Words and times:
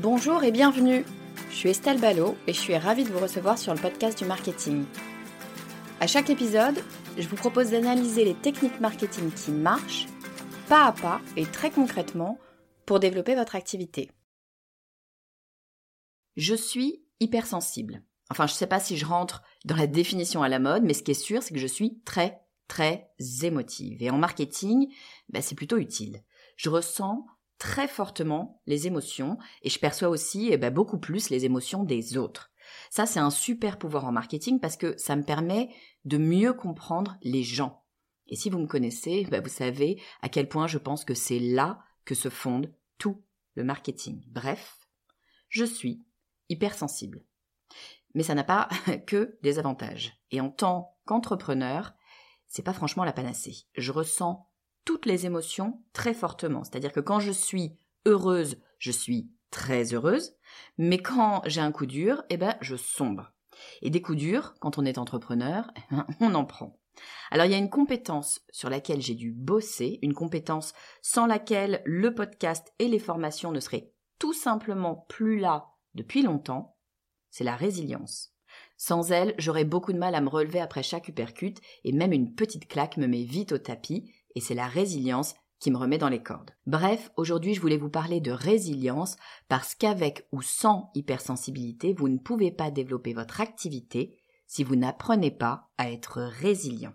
Bonjour 0.00 0.44
et 0.44 0.52
bienvenue. 0.52 1.04
Je 1.50 1.56
suis 1.56 1.70
Estelle 1.70 2.00
Ballot 2.00 2.36
et 2.46 2.52
je 2.52 2.60
suis 2.60 2.76
ravie 2.76 3.02
de 3.02 3.08
vous 3.08 3.18
recevoir 3.18 3.58
sur 3.58 3.74
le 3.74 3.80
podcast 3.80 4.16
du 4.16 4.26
marketing. 4.26 4.84
À 5.98 6.06
chaque 6.06 6.30
épisode, 6.30 6.84
je 7.16 7.26
vous 7.26 7.34
propose 7.34 7.72
d'analyser 7.72 8.24
les 8.24 8.36
techniques 8.36 8.78
marketing 8.78 9.32
qui 9.32 9.50
marchent, 9.50 10.06
pas 10.68 10.84
à 10.84 10.92
pas 10.92 11.20
et 11.36 11.46
très 11.46 11.72
concrètement, 11.72 12.38
pour 12.86 13.00
développer 13.00 13.34
votre 13.34 13.56
activité. 13.56 14.08
Je 16.36 16.54
suis 16.54 17.02
hypersensible. 17.18 18.04
Enfin, 18.30 18.46
je 18.46 18.52
ne 18.52 18.56
sais 18.56 18.68
pas 18.68 18.78
si 18.78 18.96
je 18.96 19.04
rentre 19.04 19.42
dans 19.64 19.74
la 19.74 19.88
définition 19.88 20.44
à 20.44 20.48
la 20.48 20.60
mode, 20.60 20.84
mais 20.84 20.94
ce 20.94 21.02
qui 21.02 21.10
est 21.10 21.14
sûr, 21.14 21.42
c'est 21.42 21.54
que 21.54 21.60
je 21.60 21.66
suis 21.66 21.98
très, 22.04 22.40
très 22.68 23.10
émotive. 23.42 24.00
Et 24.00 24.10
en 24.10 24.18
marketing, 24.18 24.94
ben, 25.28 25.42
c'est 25.42 25.56
plutôt 25.56 25.78
utile. 25.78 26.22
Je 26.56 26.70
ressens 26.70 27.26
très 27.58 27.88
fortement 27.88 28.62
les 28.66 28.86
émotions 28.86 29.38
et 29.62 29.70
je 29.70 29.78
perçois 29.78 30.08
aussi 30.08 30.48
eh 30.50 30.56
ben, 30.56 30.72
beaucoup 30.72 30.98
plus 30.98 31.30
les 31.30 31.44
émotions 31.44 31.84
des 31.84 32.16
autres. 32.16 32.52
Ça, 32.90 33.06
c'est 33.06 33.20
un 33.20 33.30
super 33.30 33.78
pouvoir 33.78 34.04
en 34.04 34.12
marketing 34.12 34.60
parce 34.60 34.76
que 34.76 34.96
ça 34.98 35.16
me 35.16 35.24
permet 35.24 35.70
de 36.04 36.18
mieux 36.18 36.52
comprendre 36.52 37.16
les 37.22 37.42
gens. 37.42 37.84
Et 38.26 38.36
si 38.36 38.50
vous 38.50 38.58
me 38.58 38.66
connaissez, 38.66 39.26
ben, 39.30 39.42
vous 39.42 39.48
savez 39.48 40.00
à 40.22 40.28
quel 40.28 40.48
point 40.48 40.66
je 40.66 40.78
pense 40.78 41.04
que 41.04 41.14
c'est 41.14 41.38
là 41.38 41.82
que 42.04 42.14
se 42.14 42.28
fonde 42.28 42.72
tout 42.98 43.22
le 43.54 43.64
marketing. 43.64 44.22
Bref, 44.28 44.88
je 45.48 45.64
suis 45.64 46.04
hypersensible. 46.48 47.24
Mais 48.14 48.22
ça 48.22 48.34
n'a 48.34 48.44
pas 48.44 48.68
que 49.06 49.38
des 49.42 49.58
avantages. 49.58 50.20
Et 50.30 50.40
en 50.40 50.50
tant 50.50 50.96
qu'entrepreneur, 51.06 51.94
c'est 52.46 52.62
pas 52.62 52.72
franchement 52.72 53.04
la 53.04 53.12
panacée. 53.12 53.66
Je 53.74 53.92
ressens 53.92 54.47
toutes 54.88 55.04
les 55.04 55.26
émotions 55.26 55.82
très 55.92 56.14
fortement. 56.14 56.64
C'est-à-dire 56.64 56.94
que 56.94 57.00
quand 57.00 57.20
je 57.20 57.30
suis 57.30 57.76
heureuse, 58.06 58.56
je 58.78 58.90
suis 58.90 59.30
très 59.50 59.92
heureuse, 59.92 60.34
mais 60.78 60.96
quand 60.96 61.42
j'ai 61.44 61.60
un 61.60 61.72
coup 61.72 61.84
dur, 61.84 62.22
eh 62.30 62.38
ben, 62.38 62.56
je 62.62 62.74
sombre. 62.74 63.34
Et 63.82 63.90
des 63.90 64.00
coups 64.00 64.16
durs, 64.16 64.54
quand 64.60 64.78
on 64.78 64.86
est 64.86 64.96
entrepreneur, 64.96 65.70
eh 65.76 65.94
ben, 65.94 66.06
on 66.20 66.34
en 66.34 66.46
prend. 66.46 66.80
Alors 67.30 67.44
il 67.44 67.52
y 67.52 67.54
a 67.54 67.58
une 67.58 67.68
compétence 67.68 68.40
sur 68.50 68.70
laquelle 68.70 69.02
j'ai 69.02 69.14
dû 69.14 69.30
bosser, 69.30 69.98
une 70.00 70.14
compétence 70.14 70.72
sans 71.02 71.26
laquelle 71.26 71.82
le 71.84 72.14
podcast 72.14 72.72
et 72.78 72.88
les 72.88 72.98
formations 72.98 73.52
ne 73.52 73.60
seraient 73.60 73.92
tout 74.18 74.32
simplement 74.32 75.04
plus 75.10 75.38
là 75.38 75.66
depuis 75.96 76.22
longtemps, 76.22 76.78
c'est 77.28 77.44
la 77.44 77.56
résilience. 77.56 78.32
Sans 78.78 79.12
elle, 79.12 79.34
j'aurais 79.36 79.64
beaucoup 79.64 79.92
de 79.92 79.98
mal 79.98 80.14
à 80.14 80.22
me 80.22 80.30
relever 80.30 80.60
après 80.60 80.82
chaque 80.82 81.08
uppercut 81.08 81.60
et 81.84 81.92
même 81.92 82.14
une 82.14 82.34
petite 82.34 82.68
claque 82.68 82.96
me 82.96 83.06
met 83.06 83.24
vite 83.24 83.52
au 83.52 83.58
tapis 83.58 84.10
et 84.38 84.40
c'est 84.40 84.54
la 84.54 84.68
résilience 84.68 85.34
qui 85.58 85.72
me 85.72 85.76
remet 85.76 85.98
dans 85.98 86.08
les 86.08 86.22
cordes. 86.22 86.52
Bref, 86.64 87.10
aujourd'hui 87.16 87.54
je 87.54 87.60
voulais 87.60 87.76
vous 87.76 87.90
parler 87.90 88.20
de 88.20 88.30
résilience 88.30 89.16
parce 89.48 89.74
qu'avec 89.74 90.28
ou 90.30 90.42
sans 90.42 90.92
hypersensibilité, 90.94 91.92
vous 91.92 92.08
ne 92.08 92.18
pouvez 92.18 92.52
pas 92.52 92.70
développer 92.70 93.14
votre 93.14 93.40
activité 93.40 94.16
si 94.46 94.62
vous 94.62 94.76
n'apprenez 94.76 95.32
pas 95.32 95.70
à 95.76 95.90
être 95.90 96.20
résilient. 96.20 96.92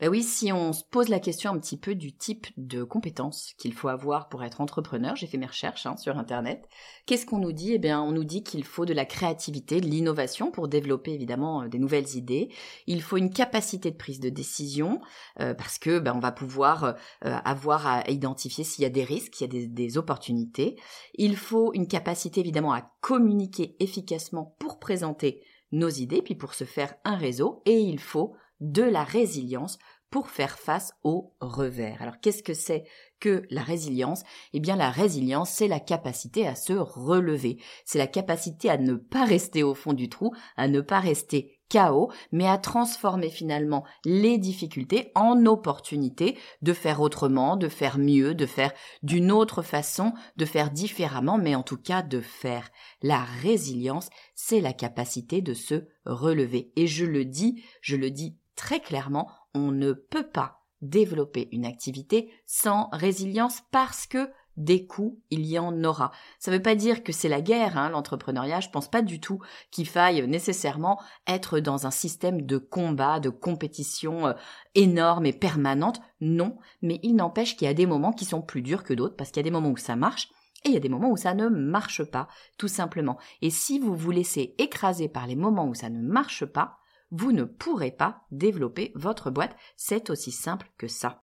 Ben 0.00 0.08
oui, 0.08 0.22
si 0.22 0.50
on 0.50 0.72
se 0.72 0.82
pose 0.82 1.10
la 1.10 1.20
question 1.20 1.50
un 1.50 1.58
petit 1.58 1.76
peu 1.76 1.94
du 1.94 2.16
type 2.16 2.46
de 2.56 2.84
compétences 2.84 3.52
qu'il 3.58 3.74
faut 3.74 3.88
avoir 3.88 4.30
pour 4.30 4.42
être 4.42 4.62
entrepreneur, 4.62 5.14
j'ai 5.14 5.26
fait 5.26 5.36
mes 5.36 5.44
recherches 5.44 5.84
hein, 5.84 5.98
sur 5.98 6.16
Internet. 6.16 6.66
Qu'est-ce 7.04 7.26
qu'on 7.26 7.38
nous 7.38 7.52
dit? 7.52 7.74
Eh 7.74 7.78
bien, 7.78 8.00
on 8.00 8.10
nous 8.10 8.24
dit 8.24 8.42
qu'il 8.42 8.64
faut 8.64 8.86
de 8.86 8.94
la 8.94 9.04
créativité, 9.04 9.78
de 9.78 9.86
l'innovation 9.86 10.50
pour 10.50 10.68
développer 10.68 11.12
évidemment 11.12 11.64
euh, 11.64 11.68
des 11.68 11.78
nouvelles 11.78 12.16
idées. 12.16 12.48
Il 12.86 13.02
faut 13.02 13.18
une 13.18 13.30
capacité 13.30 13.90
de 13.90 13.96
prise 13.96 14.20
de 14.20 14.30
décision 14.30 15.02
euh, 15.38 15.52
parce 15.52 15.78
que 15.78 15.98
ben, 15.98 16.14
on 16.16 16.20
va 16.20 16.32
pouvoir 16.32 16.84
euh, 16.84 16.94
avoir 17.20 17.86
à 17.86 18.08
identifier 18.08 18.64
s'il 18.64 18.84
y 18.84 18.86
a 18.86 18.90
des 18.90 19.04
risques, 19.04 19.34
s'il 19.34 19.52
y 19.52 19.58
a 19.58 19.60
des, 19.60 19.66
des 19.66 19.98
opportunités. 19.98 20.76
Il 21.12 21.36
faut 21.36 21.74
une 21.74 21.88
capacité 21.88 22.40
évidemment 22.40 22.72
à 22.72 22.90
communiquer 23.02 23.76
efficacement 23.80 24.56
pour 24.58 24.78
présenter 24.78 25.42
nos 25.72 25.90
idées, 25.90 26.22
puis 26.22 26.34
pour 26.34 26.54
se 26.54 26.64
faire 26.64 26.94
un 27.04 27.16
réseau. 27.16 27.62
Et 27.66 27.80
il 27.80 28.00
faut 28.00 28.34
de 28.60 28.82
la 28.82 29.04
résilience 29.04 29.78
pour 30.10 30.28
faire 30.28 30.58
face 30.58 30.92
au 31.04 31.34
revers. 31.40 32.02
Alors 32.02 32.18
qu'est-ce 32.20 32.42
que 32.42 32.54
c'est 32.54 32.84
que 33.20 33.42
la 33.50 33.62
résilience? 33.62 34.22
Eh 34.52 34.60
bien 34.60 34.76
la 34.76 34.90
résilience, 34.90 35.50
c'est 35.50 35.68
la 35.68 35.80
capacité 35.80 36.46
à 36.46 36.54
se 36.54 36.72
relever, 36.72 37.58
c'est 37.84 37.98
la 37.98 38.06
capacité 38.06 38.70
à 38.70 38.78
ne 38.78 38.94
pas 38.94 39.24
rester 39.24 39.62
au 39.62 39.74
fond 39.74 39.92
du 39.92 40.08
trou, 40.08 40.34
à 40.56 40.68
ne 40.68 40.80
pas 40.80 41.00
rester 41.00 41.60
chaos, 41.68 42.10
mais 42.32 42.48
à 42.48 42.58
transformer 42.58 43.30
finalement 43.30 43.84
les 44.04 44.38
difficultés 44.38 45.12
en 45.14 45.46
opportunités 45.46 46.36
de 46.62 46.72
faire 46.72 47.00
autrement, 47.00 47.56
de 47.56 47.68
faire 47.68 47.96
mieux, 47.96 48.34
de 48.34 48.46
faire 48.46 48.72
d'une 49.04 49.30
autre 49.30 49.62
façon, 49.62 50.12
de 50.36 50.44
faire 50.44 50.72
différemment, 50.72 51.38
mais 51.38 51.54
en 51.54 51.62
tout 51.62 51.76
cas 51.76 52.02
de 52.02 52.20
faire. 52.20 52.70
La 53.02 53.22
résilience, 53.22 54.10
c'est 54.34 54.60
la 54.60 54.72
capacité 54.72 55.40
de 55.42 55.54
se 55.54 55.86
relever. 56.04 56.72
Et 56.74 56.88
je 56.88 57.06
le 57.06 57.24
dis, 57.24 57.62
je 57.80 57.94
le 57.94 58.10
dis 58.10 58.36
très 58.60 58.80
clairement, 58.80 59.26
on 59.54 59.72
ne 59.72 59.94
peut 59.94 60.28
pas 60.28 60.60
développer 60.82 61.48
une 61.50 61.64
activité 61.64 62.30
sans 62.44 62.90
résilience 62.92 63.62
parce 63.70 64.06
que 64.06 64.28
des 64.58 64.86
coups, 64.86 65.16
il 65.30 65.46
y 65.46 65.58
en 65.58 65.82
aura. 65.82 66.12
Ça 66.38 66.50
ne 66.50 66.56
veut 66.58 66.62
pas 66.62 66.74
dire 66.74 67.02
que 67.02 67.10
c'est 67.10 67.30
la 67.30 67.40
guerre, 67.40 67.78
hein, 67.78 67.88
l'entrepreneuriat. 67.88 68.60
Je 68.60 68.68
pense 68.68 68.90
pas 68.90 69.00
du 69.00 69.18
tout 69.18 69.40
qu'il 69.70 69.88
faille 69.88 70.28
nécessairement 70.28 71.00
être 71.26 71.58
dans 71.58 71.86
un 71.86 71.90
système 71.90 72.42
de 72.42 72.58
combat, 72.58 73.18
de 73.18 73.30
compétition 73.30 74.26
euh, 74.26 74.34
énorme 74.74 75.24
et 75.24 75.32
permanente. 75.32 76.02
Non, 76.20 76.58
mais 76.82 77.00
il 77.02 77.16
n'empêche 77.16 77.56
qu'il 77.56 77.66
y 77.66 77.70
a 77.70 77.74
des 77.74 77.86
moments 77.86 78.12
qui 78.12 78.26
sont 78.26 78.42
plus 78.42 78.60
durs 78.60 78.84
que 78.84 78.92
d'autres 78.92 79.16
parce 79.16 79.30
qu'il 79.30 79.40
y 79.40 79.46
a 79.46 79.50
des 79.50 79.50
moments 79.50 79.70
où 79.70 79.78
ça 79.78 79.96
marche 79.96 80.28
et 80.66 80.68
il 80.68 80.74
y 80.74 80.76
a 80.76 80.80
des 80.80 80.90
moments 80.90 81.10
où 81.10 81.16
ça 81.16 81.32
ne 81.32 81.48
marche 81.48 82.04
pas, 82.04 82.28
tout 82.58 82.68
simplement. 82.68 83.16
Et 83.40 83.48
si 83.48 83.78
vous 83.78 83.96
vous 83.96 84.10
laissez 84.10 84.54
écraser 84.58 85.08
par 85.08 85.26
les 85.26 85.36
moments 85.36 85.66
où 85.66 85.72
ça 85.72 85.88
ne 85.88 86.02
marche 86.02 86.44
pas, 86.44 86.79
vous 87.10 87.32
ne 87.32 87.44
pourrez 87.44 87.90
pas 87.90 88.22
développer 88.30 88.92
votre 88.94 89.30
boîte. 89.30 89.56
C'est 89.76 90.10
aussi 90.10 90.32
simple 90.32 90.70
que 90.78 90.88
ça. 90.88 91.22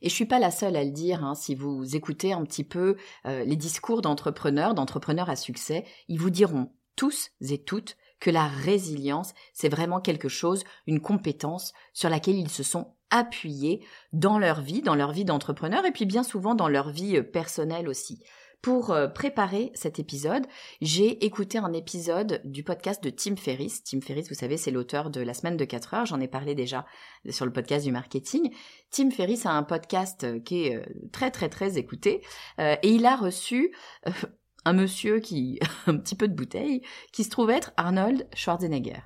Et 0.00 0.08
je 0.08 0.14
suis 0.14 0.26
pas 0.26 0.38
la 0.38 0.50
seule 0.50 0.76
à 0.76 0.84
le 0.84 0.90
dire. 0.90 1.24
Hein. 1.24 1.34
Si 1.34 1.54
vous 1.54 1.96
écoutez 1.96 2.32
un 2.32 2.44
petit 2.44 2.64
peu 2.64 2.96
euh, 3.26 3.44
les 3.44 3.56
discours 3.56 4.02
d'entrepreneurs, 4.02 4.74
d'entrepreneurs 4.74 5.30
à 5.30 5.36
succès, 5.36 5.84
ils 6.08 6.20
vous 6.20 6.30
diront 6.30 6.72
tous 6.96 7.30
et 7.40 7.62
toutes 7.62 7.96
que 8.20 8.30
la 8.30 8.46
résilience, 8.46 9.34
c'est 9.52 9.68
vraiment 9.68 10.00
quelque 10.00 10.28
chose, 10.28 10.64
une 10.86 11.00
compétence 11.00 11.72
sur 11.92 12.08
laquelle 12.08 12.38
ils 12.38 12.50
se 12.50 12.62
sont 12.62 12.94
appuyés 13.10 13.84
dans 14.12 14.38
leur 14.38 14.60
vie, 14.60 14.82
dans 14.82 14.94
leur 14.94 15.12
vie 15.12 15.24
d'entrepreneur 15.24 15.84
et 15.84 15.92
puis 15.92 16.06
bien 16.06 16.22
souvent 16.22 16.54
dans 16.54 16.68
leur 16.68 16.90
vie 16.90 17.16
euh, 17.16 17.22
personnelle 17.22 17.88
aussi. 17.88 18.22
Pour 18.64 18.92
euh, 18.92 19.08
préparer 19.08 19.72
cet 19.74 19.98
épisode, 19.98 20.46
j'ai 20.80 21.22
écouté 21.26 21.58
un 21.58 21.74
épisode 21.74 22.40
du 22.46 22.64
podcast 22.64 23.04
de 23.04 23.10
Tim 23.10 23.36
Ferriss. 23.36 23.84
Tim 23.84 24.00
Ferriss, 24.00 24.30
vous 24.30 24.34
savez, 24.34 24.56
c'est 24.56 24.70
l'auteur 24.70 25.10
de 25.10 25.20
La 25.20 25.34
semaine 25.34 25.58
de 25.58 25.66
4 25.66 25.92
heures. 25.92 26.06
J'en 26.06 26.18
ai 26.18 26.28
parlé 26.28 26.54
déjà 26.54 26.86
sur 27.28 27.44
le 27.44 27.52
podcast 27.52 27.84
du 27.84 27.92
marketing. 27.92 28.54
Tim 28.90 29.10
Ferriss 29.10 29.44
a 29.44 29.50
un 29.50 29.64
podcast 29.64 30.24
euh, 30.24 30.40
qui 30.40 30.64
est 30.64 30.76
euh, 30.76 30.84
très 31.12 31.30
très 31.30 31.50
très 31.50 31.76
écouté 31.76 32.22
et 32.58 32.88
il 32.88 33.04
a 33.04 33.16
reçu 33.16 33.70
un 34.64 34.72
monsieur 34.72 35.20
qui, 35.20 35.60
un 35.86 35.98
petit 35.98 36.14
peu 36.14 36.26
de 36.26 36.34
bouteille, 36.34 36.80
qui 37.12 37.22
se 37.22 37.28
trouve 37.28 37.50
être 37.50 37.72
Arnold 37.76 38.26
Schwarzenegger. 38.34 39.02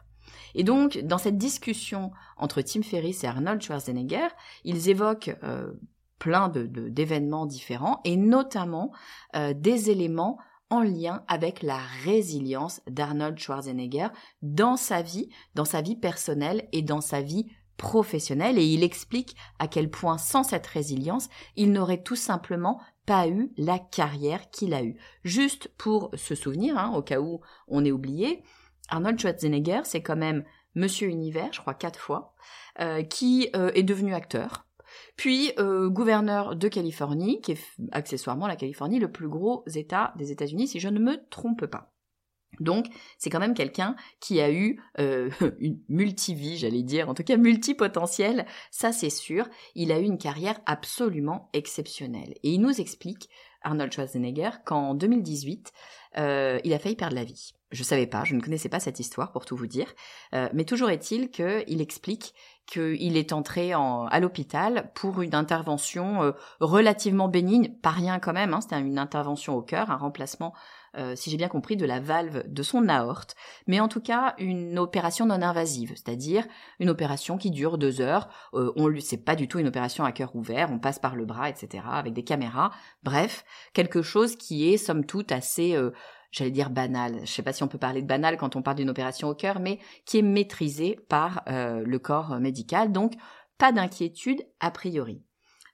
Et 0.54 0.62
donc, 0.62 0.98
dans 0.98 1.18
cette 1.18 1.36
discussion 1.36 2.12
entre 2.36 2.62
Tim 2.62 2.82
Ferriss 2.82 3.24
et 3.24 3.26
Arnold 3.26 3.60
Schwarzenegger, 3.60 4.28
ils 4.62 4.88
évoquent 4.88 5.34
plein 6.18 6.48
de, 6.48 6.66
d'événements 6.66 7.46
différents 7.46 8.00
et 8.04 8.16
notamment 8.16 8.92
euh, 9.36 9.54
des 9.54 9.90
éléments 9.90 10.38
en 10.70 10.82
lien 10.82 11.24
avec 11.28 11.62
la 11.62 11.78
résilience 12.04 12.82
d'Arnold 12.86 13.38
Schwarzenegger 13.38 14.08
dans 14.42 14.76
sa 14.76 15.02
vie, 15.02 15.28
dans 15.54 15.64
sa 15.64 15.80
vie 15.80 15.96
personnelle 15.96 16.68
et 16.72 16.82
dans 16.82 17.00
sa 17.00 17.22
vie 17.22 17.46
professionnelle. 17.76 18.58
Et 18.58 18.66
il 18.66 18.82
explique 18.82 19.34
à 19.58 19.68
quel 19.68 19.90
point 19.90 20.18
sans 20.18 20.42
cette 20.42 20.66
résilience, 20.66 21.28
il 21.56 21.72
n'aurait 21.72 22.02
tout 22.02 22.16
simplement 22.16 22.80
pas 23.06 23.28
eu 23.28 23.50
la 23.56 23.78
carrière 23.78 24.50
qu'il 24.50 24.74
a 24.74 24.82
eue. 24.82 24.98
Juste 25.24 25.68
pour 25.78 26.10
se 26.14 26.34
souvenir, 26.34 26.76
hein, 26.76 26.92
au 26.94 27.02
cas 27.02 27.20
où 27.20 27.40
on 27.66 27.84
est 27.84 27.92
oublié, 27.92 28.42
Arnold 28.90 29.18
Schwarzenegger, 29.18 29.80
c'est 29.84 30.02
quand 30.02 30.16
même 30.16 30.44
Monsieur 30.74 31.08
Univers, 31.08 31.52
je 31.52 31.60
crois 31.60 31.74
quatre 31.74 31.98
fois, 31.98 32.34
euh, 32.80 33.02
qui 33.02 33.48
euh, 33.56 33.70
est 33.74 33.82
devenu 33.82 34.14
acteur, 34.14 34.67
puis 35.16 35.52
euh, 35.58 35.88
gouverneur 35.88 36.56
de 36.56 36.68
Californie, 36.68 37.40
qui 37.40 37.52
est 37.52 37.60
accessoirement 37.92 38.46
la 38.46 38.56
Californie 38.56 38.98
le 38.98 39.10
plus 39.10 39.28
gros 39.28 39.64
État 39.74 40.12
des 40.16 40.30
États-Unis, 40.30 40.68
si 40.68 40.80
je 40.80 40.88
ne 40.88 40.98
me 40.98 41.16
trompe 41.30 41.66
pas. 41.66 41.92
Donc, 42.60 42.86
c'est 43.18 43.30
quand 43.30 43.38
même 43.38 43.54
quelqu'un 43.54 43.94
qui 44.20 44.40
a 44.40 44.50
eu 44.50 44.80
une 44.98 45.78
multivie, 45.88 46.56
j'allais 46.56 46.82
dire, 46.82 47.08
en 47.08 47.14
tout 47.14 47.22
cas 47.22 47.36
multipotentiel, 47.36 48.46
ça 48.70 48.90
c'est 48.90 49.10
sûr. 49.10 49.46
Il 49.74 49.92
a 49.92 50.00
eu 50.00 50.04
une 50.04 50.18
carrière 50.18 50.58
absolument 50.66 51.50
exceptionnelle. 51.52 52.34
Et 52.42 52.50
il 52.52 52.60
nous 52.60 52.80
explique, 52.80 53.28
Arnold 53.62 53.92
Schwarzenegger, 53.92 54.50
qu'en 54.64 54.94
2018, 54.94 55.72
il 56.16 56.72
a 56.72 56.78
failli 56.78 56.96
perdre 56.96 57.14
la 57.14 57.24
vie. 57.24 57.54
Je 57.70 57.82
savais 57.82 58.06
pas, 58.06 58.24
je 58.24 58.34
ne 58.34 58.40
connaissais 58.40 58.70
pas 58.70 58.80
cette 58.80 58.98
histoire 58.98 59.30
pour 59.30 59.44
tout 59.44 59.54
vous 59.54 59.66
dire, 59.66 59.92
euh, 60.34 60.48
mais 60.54 60.64
toujours 60.64 60.88
est-il 60.88 61.30
qu'il 61.30 61.82
explique 61.82 62.34
qu'il 62.64 63.16
est 63.16 63.34
entré 63.34 63.74
en, 63.74 64.06
à 64.06 64.20
l'hôpital 64.20 64.90
pour 64.94 65.20
une 65.20 65.34
intervention 65.34 66.22
euh, 66.22 66.32
relativement 66.60 67.28
bénigne, 67.28 67.74
pas 67.82 67.90
rien 67.90 68.20
quand 68.20 68.32
même, 68.32 68.54
hein, 68.54 68.62
c'était 68.62 68.80
une 68.80 68.98
intervention 68.98 69.54
au 69.54 69.60
cœur, 69.60 69.90
un 69.90 69.96
remplacement, 69.96 70.54
euh, 70.98 71.16
si 71.16 71.30
j'ai 71.30 71.36
bien 71.36 71.48
compris, 71.48 71.76
de 71.76 71.86
la 71.86 72.00
valve 72.00 72.44
de 72.46 72.62
son 72.62 72.88
aorte, 72.88 73.36
mais 73.66 73.80
en 73.80 73.88
tout 73.88 74.00
cas 74.00 74.34
une 74.38 74.78
opération 74.78 75.26
non 75.26 75.42
invasive, 75.42 75.92
c'est-à-dire 75.94 76.46
une 76.80 76.90
opération 76.90 77.38
qui 77.38 77.50
dure 77.50 77.78
deux 77.78 78.00
heures. 78.00 78.28
on 78.52 78.88
lui, 78.88 79.02
c'est 79.02 79.24
pas 79.24 79.36
du 79.36 79.48
tout 79.48 79.58
une 79.58 79.68
opération 79.68 80.04
à 80.04 80.12
cœur 80.12 80.34
ouvert, 80.34 80.70
on 80.72 80.78
passe 80.78 80.98
par 80.98 81.16
le 81.16 81.24
bras, 81.24 81.48
etc., 81.48 81.84
avec 81.90 82.12
des 82.12 82.24
caméras. 82.24 82.72
Bref, 83.02 83.44
quelque 83.72 84.02
chose 84.02 84.36
qui 84.36 84.72
est 84.72 84.76
somme 84.76 85.04
toute 85.04 85.32
assez 85.32 85.76
j'allais 86.30 86.50
dire 86.50 86.70
banal, 86.70 87.20
je 87.20 87.32
sais 87.32 87.42
pas 87.42 87.52
si 87.52 87.62
on 87.62 87.68
peut 87.68 87.78
parler 87.78 88.02
de 88.02 88.06
banal 88.06 88.36
quand 88.36 88.56
on 88.56 88.62
parle 88.62 88.76
d'une 88.76 88.90
opération 88.90 89.28
au 89.28 89.34
cœur, 89.34 89.60
mais 89.60 89.78
qui 90.04 90.18
est 90.18 90.22
maîtrisée 90.22 90.98
par 91.08 91.42
euh, 91.48 91.82
le 91.84 91.98
corps 91.98 92.38
médical, 92.40 92.92
donc 92.92 93.14
pas 93.56 93.72
d'inquiétude 93.72 94.46
a 94.60 94.70
priori. 94.70 95.22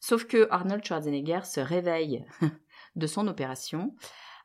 Sauf 0.01 0.25
que 0.27 0.49
Arnold 0.51 0.85
Schwarzenegger 0.85 1.41
se 1.45 1.61
réveille 1.61 2.25
de 2.97 3.07
son 3.07 3.27
opération 3.27 3.95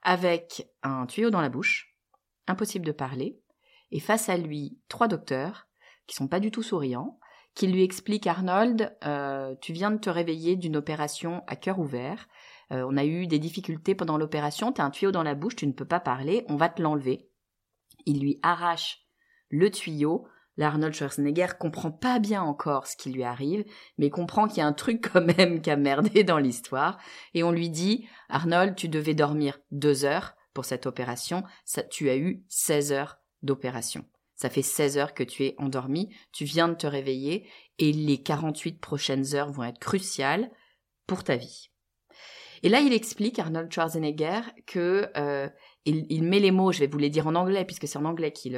avec 0.01 0.69
un 0.83 1.05
tuyau 1.05 1.29
dans 1.29 1.41
la 1.41 1.49
bouche, 1.49 1.95
impossible 2.47 2.85
de 2.85 2.91
parler, 2.91 3.39
et 3.91 3.99
face 3.99 4.29
à 4.29 4.37
lui 4.37 4.79
trois 4.87 5.07
docteurs 5.07 5.67
qui 6.07 6.15
sont 6.15 6.27
pas 6.27 6.39
du 6.39 6.51
tout 6.51 6.63
souriants, 6.63 7.19
qui 7.55 7.67
lui 7.67 7.83
expliquent 7.83 8.27
Arnold, 8.27 8.95
euh, 9.05 9.55
tu 9.61 9.73
viens 9.73 9.91
de 9.91 9.97
te 9.97 10.09
réveiller 10.09 10.55
d'une 10.55 10.77
opération 10.77 11.43
à 11.47 11.55
cœur 11.55 11.79
ouvert, 11.79 12.27
euh, 12.71 12.85
on 12.87 12.97
a 12.97 13.05
eu 13.05 13.27
des 13.27 13.39
difficultés 13.39 13.95
pendant 13.95 14.17
l'opération, 14.17 14.71
tu 14.71 14.81
as 14.81 14.85
un 14.85 14.91
tuyau 14.91 15.11
dans 15.11 15.23
la 15.23 15.35
bouche, 15.35 15.55
tu 15.55 15.67
ne 15.67 15.73
peux 15.73 15.85
pas 15.85 15.99
parler, 15.99 16.45
on 16.47 16.55
va 16.55 16.69
te 16.69 16.81
l'enlever. 16.81 17.29
Il 18.05 18.21
lui 18.21 18.39
arrache 18.43 19.05
le 19.49 19.69
tuyau. 19.71 20.27
L'Arnold 20.59 20.93
Schwarzenegger 20.93 21.47
comprend 21.57 21.89
pas 21.89 22.19
bien 22.19 22.43
encore 22.43 22.85
ce 22.85 22.97
qui 22.97 23.11
lui 23.11 23.23
arrive, 23.23 23.63
mais 23.97 24.09
comprend 24.09 24.45
qu'il 24.45 24.57
y 24.57 24.61
a 24.61 24.67
un 24.67 24.73
truc 24.73 25.09
quand 25.13 25.21
même 25.21 25.61
qui 25.61 25.71
a 25.71 25.77
merdé 25.77 26.25
dans 26.25 26.37
l'histoire. 26.37 26.99
Et 27.33 27.43
on 27.43 27.51
lui 27.53 27.69
dit, 27.69 28.05
Arnold, 28.27 28.75
tu 28.75 28.89
devais 28.89 29.13
dormir 29.13 29.57
deux 29.71 30.03
heures 30.03 30.35
pour 30.53 30.65
cette 30.65 30.85
opération, 30.85 31.45
ça, 31.63 31.81
tu 31.81 32.09
as 32.09 32.17
eu 32.17 32.43
16 32.49 32.91
heures 32.91 33.19
d'opération. 33.41 34.03
Ça 34.35 34.49
fait 34.49 34.61
16 34.61 34.97
heures 34.97 35.13
que 35.13 35.23
tu 35.23 35.45
es 35.45 35.55
endormi, 35.59 36.13
tu 36.33 36.43
viens 36.43 36.67
de 36.67 36.73
te 36.73 36.87
réveiller, 36.87 37.47
et 37.77 37.93
les 37.93 38.21
48 38.21 38.81
prochaines 38.81 39.35
heures 39.35 39.53
vont 39.53 39.63
être 39.63 39.79
cruciales 39.79 40.51
pour 41.07 41.23
ta 41.23 41.37
vie. 41.37 41.69
Et 42.63 42.69
là, 42.69 42.81
il 42.81 42.91
explique, 42.91 43.39
Arnold 43.39 43.71
Schwarzenegger, 43.71 44.41
que 44.65 45.09
euh, 45.15 45.47
il, 45.85 46.23
met 46.23 46.39
les 46.39 46.51
mots, 46.51 46.73
je 46.73 46.79
vais 46.79 46.87
vous 46.87 46.97
les 46.97 47.09
dire 47.09 47.27
en 47.27 47.35
anglais, 47.35 47.63
puisque 47.63 47.87
c'est 47.87 47.97
en 47.97 48.03
anglais 48.03 48.33
qu'il 48.33 48.55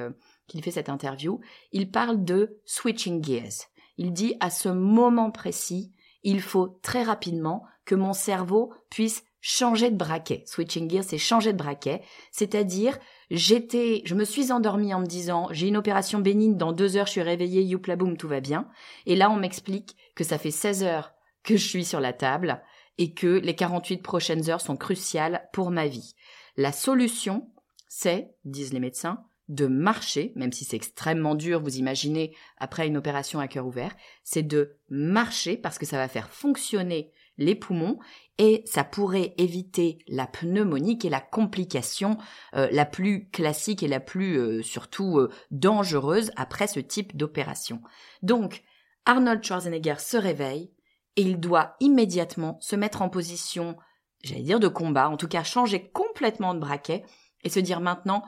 qu'il 0.52 0.64
fait 0.64 0.72
cette 0.72 0.90
interview, 0.90 1.40
il 1.72 1.90
parle 1.90 2.24
de 2.24 2.60
switching 2.66 3.24
gears. 3.24 3.70
Il 3.98 4.12
dit, 4.12 4.36
à 4.40 4.50
ce 4.50 4.70
moment 4.70 5.32
précis, 5.32 5.94
il 6.24 6.42
faut 6.42 6.80
très 6.82 7.04
rapidement 7.04 7.64
que 7.86 7.96
mon 7.96 8.14
cerveau 8.14 8.74
puisse 8.90 9.24
changer 9.40 9.90
de 9.90 9.96
braquet. 9.96 10.44
Switching 10.46 10.90
gears, 10.90 11.04
c'est 11.04 11.18
changer 11.18 11.54
de 11.54 11.58
braquet, 11.58 12.02
c'est-à-dire 12.32 13.00
j'étais, 13.32 14.02
je 14.06 14.14
me 14.14 14.26
suis 14.26 14.52
endormie 14.52 14.94
en 14.94 15.00
me 15.00 15.06
disant 15.06 15.48
j'ai 15.52 15.68
une 15.68 15.78
opération 15.78 16.20
bénigne, 16.20 16.58
dans 16.58 16.74
deux 16.74 16.96
heures 16.96 17.08
je 17.08 17.14
suis 17.14 17.22
réveillée, 17.22 17.64
youpla 17.64 17.96
boum, 17.96 18.18
tout 18.18 18.28
va 18.28 18.40
bien. 18.40 18.68
Et 19.08 19.16
là 19.16 19.32
on 19.32 19.38
m'explique 19.38 19.96
que 20.16 20.24
ça 20.24 20.38
fait 20.38 20.52
16 20.52 20.84
heures 20.84 21.14
que 21.44 21.58
je 21.58 21.68
suis 21.68 21.86
sur 21.86 22.00
la 22.00 22.14
table 22.14 22.62
et 23.00 23.14
que 23.14 23.40
les 23.40 23.56
48 23.56 24.04
prochaines 24.04 24.50
heures 24.50 24.62
sont 24.62 24.78
cruciales 24.78 25.50
pour 25.54 25.72
ma 25.72 25.88
vie. 25.88 26.14
La 26.56 26.72
solution, 26.72 27.50
c'est, 27.88 28.36
disent 28.46 28.74
les 28.74 28.80
médecins, 28.80 29.24
de 29.48 29.68
marcher, 29.68 30.32
même 30.36 30.52
si 30.52 30.64
c'est 30.64 30.76
extrêmement 30.76 31.36
dur, 31.36 31.62
vous 31.62 31.78
imaginez, 31.78 32.36
après 32.58 32.88
une 32.88 32.98
opération 32.98 33.40
à 33.40 33.48
cœur 33.48 33.66
ouvert, 33.66 33.96
c'est 34.24 34.44
de 34.44 34.78
marcher 34.90 35.58
parce 35.58 35.78
que 35.78 35.86
ça 35.86 35.98
va 35.98 36.08
faire 36.08 36.30
fonctionner 36.30 37.12
les 37.38 37.56
poumons 37.56 38.00
et 38.38 38.64
ça 38.66 38.84
pourrait 38.84 39.34
éviter 39.38 40.00
la 40.08 40.28
pneumonie 40.28 40.98
qui 40.98 41.08
est 41.08 41.12
la 41.12 41.22
complication 41.22 42.18
euh, 42.56 42.68
la 42.72 42.86
plus 42.86 43.30
classique 43.30 43.84
et 43.84 43.88
la 43.88 44.00
plus 44.00 44.38
euh, 44.38 44.62
surtout 44.62 45.18
euh, 45.18 45.32
dangereuse 45.50 46.32
après 46.36 46.68
ce 46.68 46.80
type 46.80 47.18
d'opération. 47.18 47.82
Donc, 48.22 48.64
Arnold 49.06 49.44
Schwarzenegger 49.44 49.96
se 49.98 50.18
réveille, 50.18 50.72
et 51.16 51.24
il 51.24 51.40
doit 51.40 51.76
immédiatement 51.80 52.58
se 52.62 52.76
mettre 52.76 53.02
en 53.02 53.10
position, 53.10 53.76
j'allais 54.24 54.44
dire 54.44 54.60
de 54.60 54.68
combat, 54.68 55.10
en 55.10 55.18
tout 55.18 55.28
cas 55.28 55.44
changer 55.44 55.90
complètement 55.90 56.54
de 56.54 56.60
braquet 56.60 57.04
et 57.44 57.50
se 57.50 57.60
dire 57.60 57.82
maintenant 57.82 58.24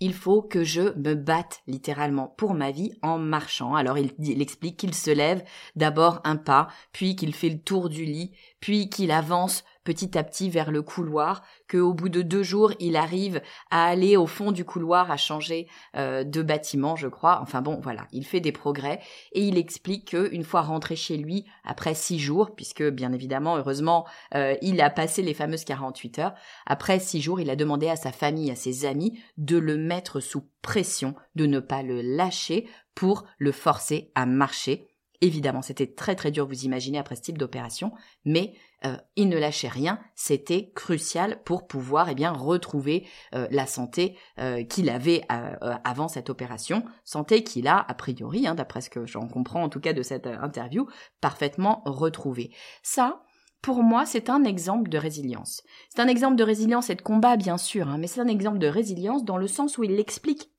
il 0.00 0.14
faut 0.14 0.42
que 0.42 0.64
je 0.64 0.96
me 0.98 1.14
batte 1.14 1.62
littéralement 1.66 2.28
pour 2.36 2.54
ma 2.54 2.70
vie 2.70 2.92
en 3.02 3.18
marchant. 3.18 3.74
Alors 3.74 3.98
il, 3.98 4.42
explique 4.42 4.78
qu'il 4.78 4.94
se 4.94 5.10
lève 5.10 5.44
d'abord 5.76 6.20
un 6.24 6.36
pas, 6.36 6.68
puis 6.92 7.16
qu'il 7.16 7.34
fait 7.34 7.50
le 7.50 7.60
tour 7.60 7.90
du 7.90 8.04
lit, 8.04 8.32
puis 8.60 8.88
qu'il 8.88 9.10
avance 9.10 9.62
petit 9.84 10.16
à 10.18 10.24
petit 10.24 10.50
vers 10.50 10.70
le 10.70 10.82
couloir, 10.82 11.42
qu'au 11.68 11.94
bout 11.94 12.08
de 12.08 12.22
deux 12.22 12.42
jours, 12.42 12.72
il 12.80 12.96
arrive 12.96 13.40
à 13.70 13.86
aller 13.86 14.16
au 14.16 14.26
fond 14.26 14.52
du 14.52 14.64
couloir, 14.64 15.10
à 15.10 15.16
changer 15.16 15.68
euh, 15.96 16.24
de 16.24 16.42
bâtiment, 16.42 16.96
je 16.96 17.08
crois. 17.08 17.40
Enfin 17.42 17.62
bon, 17.62 17.80
voilà, 17.82 18.06
il 18.12 18.26
fait 18.26 18.40
des 18.40 18.52
progrès 18.52 19.00
et 19.32 19.42
il 19.42 19.58
explique 19.58 20.10
qu'une 20.10 20.44
fois 20.44 20.62
rentré 20.62 20.96
chez 20.96 21.16
lui, 21.16 21.46
après 21.64 21.94
six 21.94 22.18
jours, 22.18 22.54
puisque 22.54 22.82
bien 22.82 23.12
évidemment, 23.12 23.56
heureusement, 23.56 24.06
euh, 24.34 24.54
il 24.62 24.80
a 24.80 24.90
passé 24.90 25.22
les 25.22 25.34
fameuses 25.34 25.64
48 25.64 26.18
heures, 26.18 26.34
après 26.66 26.98
six 26.98 27.20
jours, 27.20 27.40
il 27.40 27.50
a 27.50 27.56
demandé 27.56 27.88
à 27.88 27.96
sa 27.96 28.12
famille, 28.12 28.50
à 28.50 28.56
ses 28.56 28.84
amis, 28.84 29.20
de 29.36 29.56
le 29.56 29.76
mettre 29.76 30.20
sous 30.20 30.48
pression, 30.62 31.14
de 31.34 31.46
ne 31.46 31.60
pas 31.60 31.82
le 31.82 32.02
lâcher 32.02 32.68
pour 32.94 33.24
le 33.38 33.52
forcer 33.52 34.12
à 34.14 34.26
marcher 34.26 34.89
Évidemment, 35.22 35.60
c'était 35.60 35.86
très 35.86 36.16
très 36.16 36.30
dur, 36.30 36.46
vous 36.46 36.64
imaginez, 36.64 36.98
après 36.98 37.14
ce 37.14 37.20
type 37.20 37.36
d'opération, 37.36 37.92
mais 38.24 38.54
euh, 38.86 38.96
il 39.16 39.28
ne 39.28 39.36
lâchait 39.36 39.68
rien, 39.68 40.00
c'était 40.14 40.72
crucial 40.74 41.42
pour 41.42 41.66
pouvoir 41.66 42.08
eh 42.08 42.14
bien 42.14 42.32
retrouver 42.32 43.06
euh, 43.34 43.46
la 43.50 43.66
santé 43.66 44.16
euh, 44.38 44.64
qu'il 44.64 44.88
avait 44.88 45.22
avant 45.28 46.08
cette 46.08 46.30
opération, 46.30 46.84
santé 47.04 47.44
qu'il 47.44 47.68
a 47.68 47.78
a 47.78 47.94
priori, 47.94 48.46
hein, 48.46 48.54
d'après 48.54 48.80
ce 48.80 48.88
que 48.88 49.04
j'en 49.04 49.28
comprends 49.28 49.62
en 49.62 49.68
tout 49.68 49.80
cas 49.80 49.92
de 49.92 50.02
cette 50.02 50.26
interview, 50.26 50.88
parfaitement 51.20 51.82
retrouvée. 51.84 52.50
Ça, 52.82 53.22
pour 53.60 53.82
moi, 53.82 54.06
c'est 54.06 54.30
un 54.30 54.44
exemple 54.44 54.88
de 54.88 54.96
résilience. 54.96 55.62
C'est 55.90 56.00
un 56.00 56.08
exemple 56.08 56.36
de 56.36 56.44
résilience 56.44 56.88
et 56.88 56.94
de 56.94 57.02
combat, 57.02 57.36
bien 57.36 57.58
sûr, 57.58 57.88
hein, 57.88 57.98
mais 57.98 58.06
c'est 58.06 58.22
un 58.22 58.28
exemple 58.28 58.58
de 58.58 58.68
résilience 58.68 59.22
dans 59.22 59.36
le 59.36 59.48
sens 59.48 59.76
où 59.76 59.84
il 59.84 59.96
l'explique. 59.96 60.50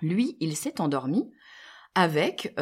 Lui, 0.00 0.36
il 0.40 0.56
s'est 0.56 0.80
endormi 0.80 1.30
avec 1.94 2.52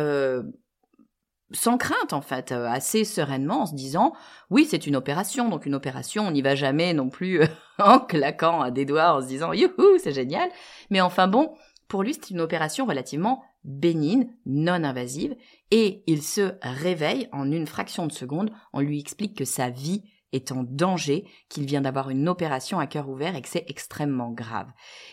sans 1.53 1.79
crainte 1.79 2.13
en 2.13 2.21
fait, 2.21 2.53
euh, 2.53 2.67
assez 2.67 3.05
sereinement 3.05 3.63
en 3.63 3.67
se 3.67 3.75
disant 3.75 4.13
oui 4.51 4.67
c'est 4.69 4.87
une 4.87 4.97
opération, 4.97 5.49
donc 5.49 5.67
une 5.67 5.75
opération 5.75 6.27
on 6.27 6.31
n'y 6.31 6.43
va 6.43 6.55
jamais 6.55 6.93
non 6.95 7.09
plus 7.09 7.43
euh, 7.43 7.47
en 7.79 7.99
claquant 7.99 8.71
des 8.71 8.85
doigts 8.85 9.15
en 9.15 9.23
se 9.23 9.27
disant 9.27 9.53
youhou 9.53 9.99
c'est 10.03 10.13
génial, 10.13 10.49
mais 10.91 11.01
enfin 11.01 11.29
bon 11.29 11.55
pour 11.89 12.03
lui 12.03 12.15
c'est 12.15 12.31
une 12.31 12.41
opération 12.41 12.87
relativement 12.87 13.43
bénigne, 13.65 14.31
non 14.47 14.85
invasive, 14.85 15.37
et 15.71 16.03
il 16.07 16.23
se 16.23 16.53
réveille 16.63 17.29
en 17.33 17.51
une 17.51 17.67
fraction 17.67 18.07
de 18.07 18.13
seconde, 18.13 18.51
on 18.73 18.81
lui 18.81 18.99
explique 18.99 19.37
que 19.37 19.45
sa 19.45 19.71
vie 19.71 20.03
est 20.33 20.53
en 20.53 20.63
danger, 20.63 21.27
qu'il 21.49 21.67
vient 21.67 21.81
d'avoir 21.81 22.11
une 22.11 22.29
opération 22.29 22.79
à 22.79 22.87
cœur 22.87 23.09
ouvert 23.09 23.35
et 23.35 23.43
que 23.43 23.49
c'est 23.49 23.65
extrêmement 23.69 24.31
grave. 24.31 24.69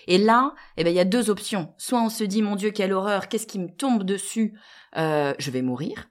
Et 0.08 0.17
là, 0.17 0.53
eh 0.77 0.84
ben, 0.84 0.91
il 0.91 0.96
y 0.96 1.00
a 1.00 1.06
deux 1.06 1.29
options. 1.29 1.74
Soit 1.77 2.01
on 2.01 2.10
se 2.10 2.24
dit, 2.24 2.41
mon 2.41 2.56
Dieu, 2.56 2.72
quelle 2.72 2.94
horreur, 2.94 3.27
qu'est-ce 3.27 3.48
qui 3.48 3.60
me 3.60 3.70
tombe 3.70 4.03
dessus, 4.03 4.53
euh, 4.96 5.34
je 5.39 5.51
vais 5.51 5.62
mourir. 5.62 6.10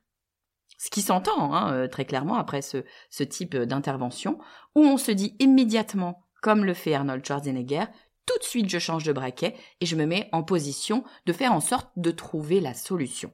Ce 0.79 0.91
qui 0.91 1.03
s'entend 1.03 1.55
hein, 1.55 1.73
euh, 1.73 1.89
très 1.89 2.05
clairement 2.05 2.37
après 2.37 2.63
ce, 2.63 2.85
ce 3.11 3.25
type 3.25 3.57
d'intervention. 3.57 4.39
Ou 4.75 4.83
on 4.83 4.97
se 4.97 5.11
dit 5.11 5.37
immédiatement, 5.39 6.27
comme 6.43 6.65
le 6.65 6.75
fait 6.75 6.95
Arnold 6.95 7.25
Schwarzenegger, 7.25 7.85
tout 8.27 8.39
de 8.39 8.45
suite 8.45 8.69
je 8.69 8.79
change 8.79 9.05
de 9.05 9.13
braquet 9.13 9.55
et 9.81 9.87
je 9.87 9.97
me 9.97 10.05
mets 10.05 10.29
en 10.33 10.43
position 10.43 11.05
de 11.27 11.33
faire 11.33 11.53
en 11.53 11.61
sorte 11.61 11.91
de 11.97 12.11
trouver 12.11 12.61
la 12.61 12.75
solution. 12.75 13.33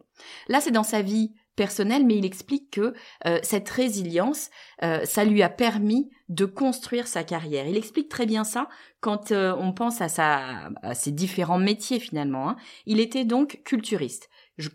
Là, 0.49 0.61
c'est 0.61 0.71
dans 0.71 0.83
sa 0.83 1.03
vie 1.03 1.33
personnel, 1.57 2.07
mais 2.07 2.17
il 2.17 2.25
explique 2.25 2.71
que 2.71 2.95
euh, 3.27 3.39
cette 3.43 3.69
résilience, 3.69 4.51
euh, 4.83 5.05
ça 5.05 5.25
lui 5.25 5.43
a 5.43 5.51
permis 5.51 6.11
de 6.29 6.47
construire 6.47 7.07
sa 7.07 7.25
carrière. 7.25 7.67
Il 7.67 7.77
explique 7.77 8.09
très 8.09 8.27
bien 8.27 8.45
ça 8.45 8.69
quand 9.01 9.33
euh, 9.33 9.55
on 9.59 9.73
pense 9.73 10.01
à, 10.01 10.09
sa, 10.09 10.71
à 10.83 10.95
ses 10.95 11.13
différents 11.13 11.59
métiers 11.59 12.01
finalement. 12.01 12.49
Hein. 12.49 12.57
Il 12.87 13.01
était 13.01 13.25
donc 13.25 13.61
culturiste. 13.65 14.31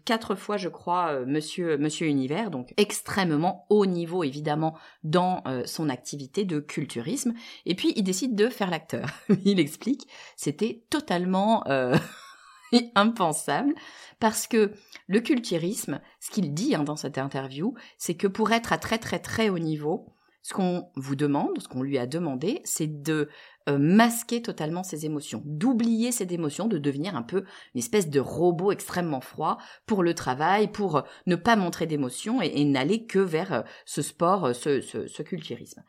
Quatre 0.05 0.35
fois, 0.35 0.57
je 0.57 0.69
crois, 0.69 1.25
Monsieur 1.25 1.77
Monsieur 1.77 2.07
Univers, 2.07 2.51
donc 2.51 2.73
extrêmement 2.77 3.65
haut 3.69 3.85
niveau 3.85 4.23
évidemment 4.23 4.77
dans 5.03 5.43
son 5.65 5.89
activité 5.89 6.45
de 6.45 6.59
culturisme. 6.59 7.33
Et 7.65 7.75
puis 7.75 7.93
il 7.95 8.03
décide 8.03 8.35
de 8.35 8.49
faire 8.49 8.69
l'acteur. 8.69 9.07
il 9.45 9.59
explique, 9.59 10.07
c'était 10.35 10.83
totalement 10.89 11.63
impensable 12.95 13.73
parce 14.19 14.47
que 14.47 14.71
le 15.07 15.19
culturisme, 15.19 16.01
ce 16.19 16.31
qu'il 16.31 16.53
dit 16.53 16.75
hein, 16.75 16.83
dans 16.83 16.95
cette 16.95 17.17
interview, 17.17 17.75
c'est 17.97 18.15
que 18.15 18.27
pour 18.27 18.51
être 18.51 18.73
à 18.73 18.77
très 18.77 18.97
très 18.97 19.19
très 19.19 19.49
haut 19.49 19.59
niveau, 19.59 20.13
ce 20.41 20.53
qu'on 20.53 20.89
vous 20.95 21.15
demande, 21.15 21.59
ce 21.59 21.67
qu'on 21.67 21.81
lui 21.81 21.97
a 21.97 22.05
demandé, 22.05 22.61
c'est 22.63 23.01
de 23.01 23.29
euh, 23.67 23.77
masquer 23.77 24.41
totalement 24.41 24.83
ses 24.83 25.05
émotions, 25.05 25.41
d'oublier 25.43 26.13
ses 26.13 26.33
émotions, 26.33 26.67
de 26.67 26.77
devenir 26.77 27.17
un 27.17 27.21
peu 27.21 27.43
une 27.75 27.79
espèce 27.79 28.09
de 28.09 28.21
robot 28.21 28.71
extrêmement 28.71 29.19
froid 29.19 29.57
pour 29.85 30.03
le 30.03 30.13
travail, 30.13 30.71
pour 30.71 31.03
ne 31.25 31.35
pas 31.35 31.57
montrer 31.57 31.85
d'émotions 31.85 32.41
et, 32.41 32.63
n'aller 32.63 33.05
que 33.05 33.19
vers 33.19 33.53
euh, 33.53 33.61
ce 33.85 34.01
sport, 34.01 34.45
euh, 34.45 34.53
ce, 34.53 34.79
ce, 34.81 35.21
culturisme. 35.21 35.83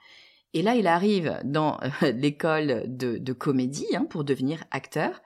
Et 0.54 0.62
là, 0.62 0.74
il 0.74 0.88
arrive 0.88 1.38
dans 1.44 1.78
l'école 2.02 2.84
de, 2.88 3.32
comédie 3.32 3.94
hein, 3.94 4.06
pour 4.10 4.24
devenir 4.24 4.64
acteur, 4.72 5.22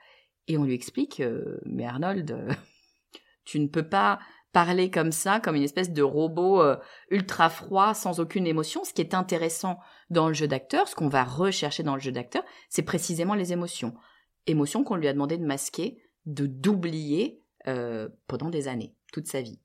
et 0.47 0.57
on 0.57 0.63
lui 0.65 0.75
explique, 0.75 1.23
mais 1.65 1.85
Arnold, 1.85 2.37
tu 3.45 3.59
ne 3.59 3.67
peux 3.67 3.87
pas 3.87 4.19
parler 4.53 4.89
comme 4.89 5.11
ça, 5.11 5.39
comme 5.39 5.55
une 5.55 5.63
espèce 5.63 5.91
de 5.91 6.03
robot 6.03 6.61
euh, 6.61 6.77
ultra 7.09 7.49
froid, 7.49 7.93
sans 7.93 8.19
aucune 8.19 8.47
émotion. 8.47 8.85
Ce 8.85 8.93
qui 8.93 9.01
est 9.01 9.13
intéressant 9.13 9.79
dans 10.09 10.27
le 10.29 10.33
jeu 10.33 10.47
d'acteur, 10.47 10.87
ce 10.87 10.95
qu'on 10.95 11.09
va 11.09 11.25
rechercher 11.25 11.83
dans 11.83 11.95
le 11.95 12.01
jeu 12.01 12.11
d'acteur, 12.11 12.43
c'est 12.69 12.83
précisément 12.83 13.33
les 13.33 13.51
émotions. 13.51 13.93
Émotions 14.47 14.83
qu'on 14.83 14.95
lui 14.95 15.07
a 15.07 15.13
demandé 15.13 15.37
de 15.37 15.45
masquer, 15.45 15.97
de 16.25 16.45
d'oublier 16.45 17.41
euh, 17.67 18.07
pendant 18.27 18.49
des 18.49 18.67
années, 18.67 18.95
toute 19.11 19.27
sa 19.27 19.41
vie. 19.41 19.59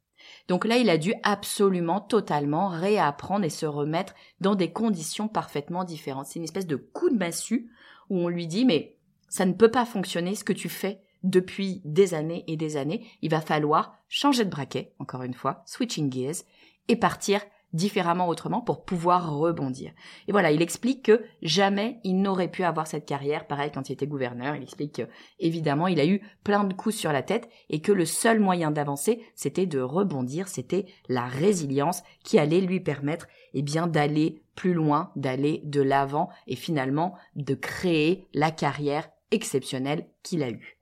Donc 0.49 0.65
là, 0.65 0.79
il 0.79 0.91
a 0.91 0.99
dû 0.99 1.15
absolument, 1.23 2.01
totalement 2.01 2.69
réapprendre 2.69 3.45
et 3.45 3.51
se 3.51 3.67
remettre 3.67 4.15
dans 4.41 4.55
des 4.55 4.73
conditions 4.73 5.29
parfaitement 5.29 5.85
différentes. 5.85 6.27
C'est 6.27 6.39
une 6.39 6.45
espèce 6.45 6.67
de 6.67 6.77
coup 6.77 7.11
de 7.11 7.17
massue 7.17 7.71
où 8.09 8.19
on 8.19 8.29
lui 8.29 8.47
dit, 8.47 8.65
mais 8.65 8.97
ça 9.29 9.45
ne 9.45 9.53
peut 9.53 9.71
pas 9.71 9.85
fonctionner 9.85 10.35
ce 10.35 10.45
que 10.45 10.53
tu 10.53 10.69
fais 10.69 11.03
depuis 11.23 11.83
des 11.85 12.15
années 12.15 12.45
et 12.47 12.57
des 12.57 12.77
années, 12.77 13.07
il 13.23 13.31
va 13.31 13.41
falloir 13.41 13.97
changer 14.09 14.45
de 14.45 14.51
braquet, 14.51 14.93
encore 14.99 15.23
une 15.23 15.35
fois, 15.35 15.63
switching 15.67 16.13
gears, 16.13 16.45
et 16.89 16.97
partir 16.97 17.41
différemment 17.73 18.29
autrement 18.29 18.63
pour 18.63 18.85
pouvoir 18.85 19.37
rebondir. 19.37 19.93
Et 20.27 20.33
voilà, 20.33 20.51
il 20.51 20.63
explique 20.63 21.05
que 21.05 21.23
jamais 21.43 22.01
il 22.03 22.21
n'aurait 22.21 22.51
pu 22.51 22.65
avoir 22.65 22.87
cette 22.87 23.05
carrière, 23.05 23.47
pareil 23.47 23.71
quand 23.73 23.89
il 23.89 23.93
était 23.93 24.07
gouverneur, 24.07 24.57
il 24.57 24.63
explique 24.63 24.97
que 24.97 25.09
évidemment 25.39 25.87
il 25.87 26.01
a 26.01 26.07
eu 26.07 26.23
plein 26.45 26.65
de 26.65 26.73
coups 26.73 26.97
sur 26.97 27.13
la 27.13 27.23
tête 27.23 27.49
et 27.69 27.81
que 27.81 27.93
le 27.93 28.07
seul 28.07 28.41
moyen 28.41 28.71
d'avancer, 28.71 29.23
c'était 29.35 29.67
de 29.67 29.81
rebondir, 29.81 30.49
c'était 30.49 30.87
la 31.09 31.27
résilience 31.27 32.03
qui 32.25 32.39
allait 32.39 32.63
lui 32.63 32.81
permettre 32.81 33.29
eh 33.53 33.63
bien 33.63 33.87
d'aller 33.87 34.43
plus 34.55 34.73
loin, 34.73 35.13
d'aller 35.15 35.61
de 35.65 35.83
l'avant 35.83 36.31
et 36.47 36.57
finalement 36.57 37.15
de 37.37 37.55
créer 37.55 38.27
la 38.33 38.51
carrière 38.51 39.11
exceptionnelle 39.31 40.09
qu'il 40.23 40.43
a 40.43 40.51
eue. 40.51 40.78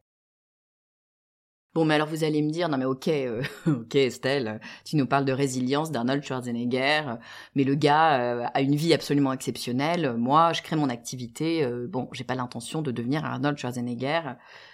Bon, 1.76 1.84
mais 1.84 1.96
alors 1.96 2.08
vous 2.08 2.24
allez 2.24 2.40
me 2.40 2.48
dire, 2.48 2.70
non 2.70 2.78
mais 2.78 2.86
ok, 2.86 3.08
euh, 3.08 3.42
ok 3.66 3.96
Estelle, 3.96 4.62
tu 4.86 4.96
nous 4.96 5.04
parles 5.04 5.26
de 5.26 5.32
résilience 5.32 5.90
d'Arnold 5.90 6.22
Schwarzenegger, 6.24 7.02
mais 7.54 7.64
le 7.64 7.74
gars 7.74 8.18
euh, 8.18 8.46
a 8.54 8.62
une 8.62 8.74
vie 8.74 8.94
absolument 8.94 9.30
exceptionnelle. 9.34 10.14
Moi, 10.16 10.54
je 10.54 10.62
crée 10.62 10.76
mon 10.76 10.88
activité. 10.88 11.62
Euh, 11.62 11.86
bon, 11.86 12.08
j'ai 12.12 12.24
pas 12.24 12.34
l'intention 12.34 12.80
de 12.80 12.92
devenir 12.92 13.26
Arnold 13.26 13.58
Schwarzenegger 13.58 14.22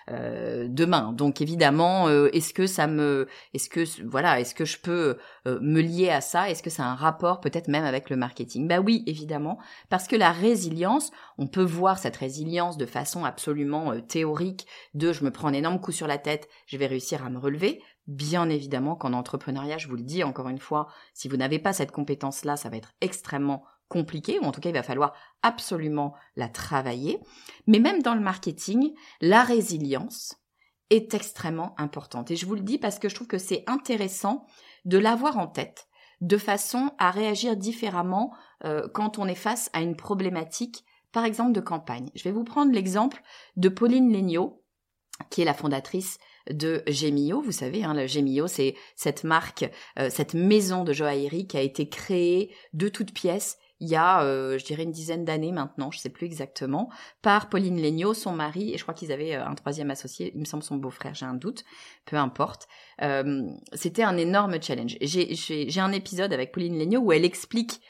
demain. 0.08 1.12
Donc 1.12 1.40
évidemment, 1.40 2.08
euh, 2.08 2.28
est-ce 2.32 2.52
que 2.52 2.66
ça 2.66 2.86
me, 2.86 3.28
est-ce 3.54 3.68
que 3.68 3.84
voilà, 4.06 4.40
est-ce 4.40 4.54
que 4.54 4.64
je 4.64 4.78
peux 4.78 5.16
euh, 5.46 5.58
me 5.60 5.80
lier 5.80 6.10
à 6.10 6.20
ça? 6.20 6.50
Est-ce 6.50 6.62
que 6.62 6.70
ça 6.70 6.84
a 6.84 6.86
un 6.86 6.94
rapport 6.94 7.40
peut-être 7.40 7.68
même 7.68 7.84
avec 7.84 8.10
le 8.10 8.16
marketing? 8.16 8.68
Bah 8.68 8.80
oui, 8.80 9.02
évidemment, 9.06 9.58
parce 9.88 10.08
que 10.08 10.16
la 10.16 10.32
résilience, 10.32 11.10
on 11.38 11.46
peut 11.46 11.62
voir 11.62 11.98
cette 11.98 12.16
résilience 12.16 12.76
de 12.76 12.86
façon 12.86 13.24
absolument 13.24 14.00
théorique. 14.00 14.66
De, 14.94 15.12
je 15.12 15.24
me 15.24 15.30
prends 15.30 15.48
un 15.48 15.52
énorme 15.52 15.80
coup 15.80 15.92
sur 15.92 16.06
la 16.06 16.18
tête, 16.18 16.48
je 16.66 16.76
vais 16.76 16.86
réussir 16.86 17.24
à 17.24 17.30
me 17.30 17.38
relever. 17.38 17.82
Bien 18.08 18.48
évidemment 18.48 18.96
qu'en 18.96 19.12
entrepreneuriat, 19.12 19.78
je 19.78 19.86
vous 19.86 19.96
le 19.96 20.02
dis 20.02 20.24
encore 20.24 20.48
une 20.48 20.58
fois, 20.58 20.88
si 21.14 21.28
vous 21.28 21.36
n'avez 21.36 21.60
pas 21.60 21.72
cette 21.72 21.92
compétence-là, 21.92 22.56
ça 22.56 22.68
va 22.68 22.76
être 22.76 22.92
extrêmement 23.00 23.64
compliquée, 23.92 24.40
ou 24.40 24.44
en 24.44 24.52
tout 24.52 24.62
cas 24.62 24.70
il 24.70 24.74
va 24.74 24.82
falloir 24.82 25.12
absolument 25.42 26.14
la 26.34 26.48
travailler. 26.48 27.20
Mais 27.66 27.78
même 27.78 28.02
dans 28.02 28.14
le 28.14 28.22
marketing, 28.22 28.94
la 29.20 29.42
résilience 29.42 30.36
est 30.88 31.12
extrêmement 31.12 31.74
importante. 31.78 32.30
Et 32.30 32.36
je 32.36 32.46
vous 32.46 32.54
le 32.54 32.62
dis 32.62 32.78
parce 32.78 32.98
que 32.98 33.10
je 33.10 33.14
trouve 33.14 33.26
que 33.26 33.38
c'est 33.38 33.64
intéressant 33.66 34.46
de 34.86 34.96
l'avoir 34.96 35.36
en 35.36 35.46
tête, 35.46 35.88
de 36.22 36.38
façon 36.38 36.92
à 36.98 37.10
réagir 37.10 37.54
différemment 37.54 38.32
euh, 38.64 38.88
quand 38.94 39.18
on 39.18 39.28
est 39.28 39.34
face 39.34 39.68
à 39.74 39.82
une 39.82 39.96
problématique, 39.96 40.84
par 41.12 41.26
exemple 41.26 41.52
de 41.52 41.60
campagne. 41.60 42.08
Je 42.14 42.24
vais 42.24 42.32
vous 42.32 42.44
prendre 42.44 42.72
l'exemple 42.72 43.22
de 43.56 43.68
Pauline 43.68 44.10
Legnaud, 44.10 44.62
qui 45.28 45.42
est 45.42 45.44
la 45.46 45.54
fondatrice 45.54 46.18
de 46.50 46.82
Gemio. 46.86 47.42
Vous 47.42 47.52
savez, 47.52 47.84
hein, 47.84 47.92
le 47.92 48.06
Gemio, 48.06 48.46
c'est 48.46 48.74
cette 48.96 49.22
marque, 49.22 49.70
euh, 49.98 50.08
cette 50.08 50.32
maison 50.32 50.82
de 50.82 50.94
joaillerie 50.94 51.46
qui 51.46 51.58
a 51.58 51.60
été 51.60 51.90
créée 51.90 52.54
de 52.72 52.88
toutes 52.88 53.12
pièces 53.12 53.58
il 53.82 53.88
y 53.88 53.96
a, 53.96 54.22
euh, 54.22 54.58
je 54.58 54.64
dirais, 54.64 54.84
une 54.84 54.92
dizaine 54.92 55.24
d'années 55.24 55.50
maintenant, 55.50 55.90
je 55.90 55.98
sais 55.98 56.08
plus 56.08 56.24
exactement, 56.24 56.88
par 57.20 57.48
Pauline 57.48 57.82
Legnaud, 57.82 58.14
son 58.14 58.30
mari, 58.30 58.72
et 58.72 58.78
je 58.78 58.82
crois 58.84 58.94
qu'ils 58.94 59.10
avaient 59.10 59.34
euh, 59.34 59.44
un 59.44 59.56
troisième 59.56 59.90
associé, 59.90 60.30
il 60.34 60.40
me 60.40 60.44
semble 60.44 60.62
son 60.62 60.76
beau-frère, 60.76 61.16
j'ai 61.16 61.26
un 61.26 61.34
doute, 61.34 61.64
peu 62.04 62.14
importe. 62.14 62.68
Euh, 63.02 63.42
c'était 63.72 64.04
un 64.04 64.16
énorme 64.16 64.62
challenge. 64.62 64.96
J'ai 65.00 65.80
un 65.80 65.90
épisode 65.90 66.32
avec 66.32 66.52
Pauline 66.52 66.78
Legnaud 66.78 67.00
où 67.00 67.12
elle 67.12 67.24
explique 67.24 67.80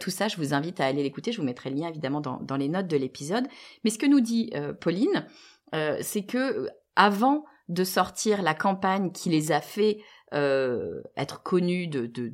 tout 0.00 0.10
ça, 0.10 0.28
je 0.28 0.36
vous 0.36 0.54
invite 0.54 0.80
à 0.80 0.86
aller 0.86 1.02
l'écouter, 1.02 1.32
je 1.32 1.38
vous 1.38 1.46
mettrai 1.46 1.70
le 1.70 1.76
lien 1.76 1.88
évidemment 1.88 2.20
dans, 2.20 2.40
dans 2.40 2.56
les 2.56 2.68
notes 2.68 2.88
de 2.88 2.96
l'épisode. 2.96 3.46
Mais 3.84 3.90
ce 3.90 3.98
que 3.98 4.06
nous 4.06 4.20
dit 4.20 4.52
Pauline, 4.80 5.26
c'est 6.00 6.24
que 6.26 6.68
avant 6.94 7.44
de 7.68 7.84
sortir 7.84 8.42
la 8.42 8.54
campagne 8.54 9.12
qui 9.12 9.30
les 9.30 9.50
a 9.50 9.60
fait 9.60 9.98
euh, 10.34 11.02
être 11.16 11.42
connu 11.42 11.86
de, 11.86 12.06
de, 12.06 12.32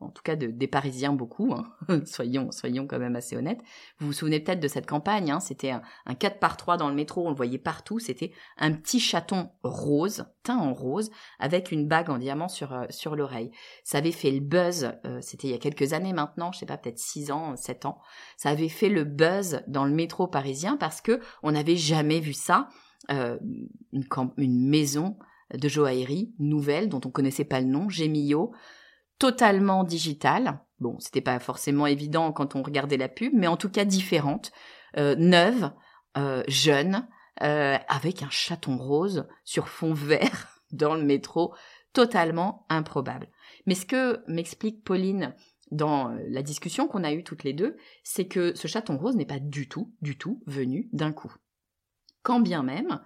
en 0.00 0.08
tout 0.08 0.22
cas 0.22 0.36
de, 0.36 0.46
des 0.46 0.66
Parisiens 0.66 1.12
beaucoup, 1.12 1.52
hein. 1.52 1.66
soyons, 2.06 2.50
soyons 2.50 2.86
quand 2.86 2.98
même 2.98 3.16
assez 3.16 3.36
honnêtes. 3.36 3.60
Vous 3.98 4.06
vous 4.06 4.12
souvenez 4.12 4.40
peut-être 4.40 4.60
de 4.60 4.68
cette 4.68 4.86
campagne, 4.86 5.30
hein. 5.30 5.40
c'était 5.40 5.70
un, 5.70 5.82
un 6.06 6.14
4 6.14 6.38
par 6.38 6.56
3 6.56 6.78
dans 6.78 6.88
le 6.88 6.94
métro, 6.94 7.26
on 7.26 7.30
le 7.30 7.36
voyait 7.36 7.58
partout, 7.58 7.98
c'était 7.98 8.32
un 8.56 8.72
petit 8.72 9.00
chaton 9.00 9.50
rose, 9.62 10.24
teint 10.44 10.56
en 10.56 10.72
rose, 10.72 11.10
avec 11.38 11.72
une 11.72 11.86
bague 11.86 12.08
en 12.08 12.18
diamant 12.18 12.48
sur, 12.48 12.72
euh, 12.72 12.86
l'oreille. 13.14 13.50
Ça 13.84 13.98
avait 13.98 14.12
fait 14.12 14.30
le 14.30 14.40
buzz, 14.40 14.92
euh, 15.04 15.20
c'était 15.20 15.48
il 15.48 15.50
y 15.50 15.54
a 15.54 15.58
quelques 15.58 15.92
années 15.92 16.14
maintenant, 16.14 16.52
je 16.52 16.58
sais 16.60 16.66
pas, 16.66 16.78
peut-être 16.78 16.98
6 16.98 17.30
ans, 17.32 17.54
7 17.54 17.84
ans, 17.84 18.00
ça 18.36 18.48
avait 18.48 18.68
fait 18.68 18.88
le 18.88 19.04
buzz 19.04 19.62
dans 19.66 19.84
le 19.84 19.92
métro 19.92 20.26
parisien 20.26 20.76
parce 20.76 21.00
que 21.00 21.20
on 21.42 21.52
n'avait 21.52 21.76
jamais 21.76 22.20
vu 22.20 22.32
ça, 22.32 22.68
une 23.08 24.68
maison 24.68 25.16
de 25.54 25.68
joaillerie 25.68 26.34
nouvelle 26.38 26.88
dont 26.88 27.00
on 27.04 27.10
connaissait 27.10 27.44
pas 27.44 27.60
le 27.60 27.66
nom, 27.66 27.88
Gemio, 27.88 28.52
totalement 29.18 29.84
digitale. 29.84 30.60
Bon, 30.78 30.98
c'était 30.98 31.20
pas 31.20 31.38
forcément 31.38 31.86
évident 31.86 32.32
quand 32.32 32.54
on 32.54 32.62
regardait 32.62 32.96
la 32.96 33.08
pub, 33.08 33.32
mais 33.34 33.46
en 33.46 33.56
tout 33.56 33.70
cas 33.70 33.84
différente, 33.84 34.52
euh, 34.98 35.14
neuve, 35.16 35.72
euh, 36.16 36.42
jeune, 36.48 37.08
euh, 37.42 37.76
avec 37.88 38.22
un 38.22 38.30
chaton 38.30 38.76
rose 38.76 39.26
sur 39.44 39.68
fond 39.68 39.94
vert 39.94 40.60
dans 40.72 40.94
le 40.94 41.02
métro, 41.02 41.54
totalement 41.92 42.66
improbable. 42.68 43.28
Mais 43.66 43.74
ce 43.74 43.86
que 43.86 44.22
m'explique 44.26 44.84
Pauline 44.84 45.34
dans 45.70 46.14
la 46.28 46.42
discussion 46.42 46.86
qu'on 46.86 47.04
a 47.04 47.12
eue 47.12 47.24
toutes 47.24 47.42
les 47.42 47.52
deux, 47.52 47.76
c'est 48.04 48.28
que 48.28 48.54
ce 48.54 48.68
chaton 48.68 48.98
rose 48.98 49.16
n'est 49.16 49.26
pas 49.26 49.40
du 49.40 49.68
tout, 49.68 49.92
du 50.00 50.16
tout 50.16 50.42
venu 50.46 50.88
d'un 50.92 51.12
coup. 51.12 51.34
Quand 52.22 52.38
bien 52.38 52.62
même, 52.62 53.00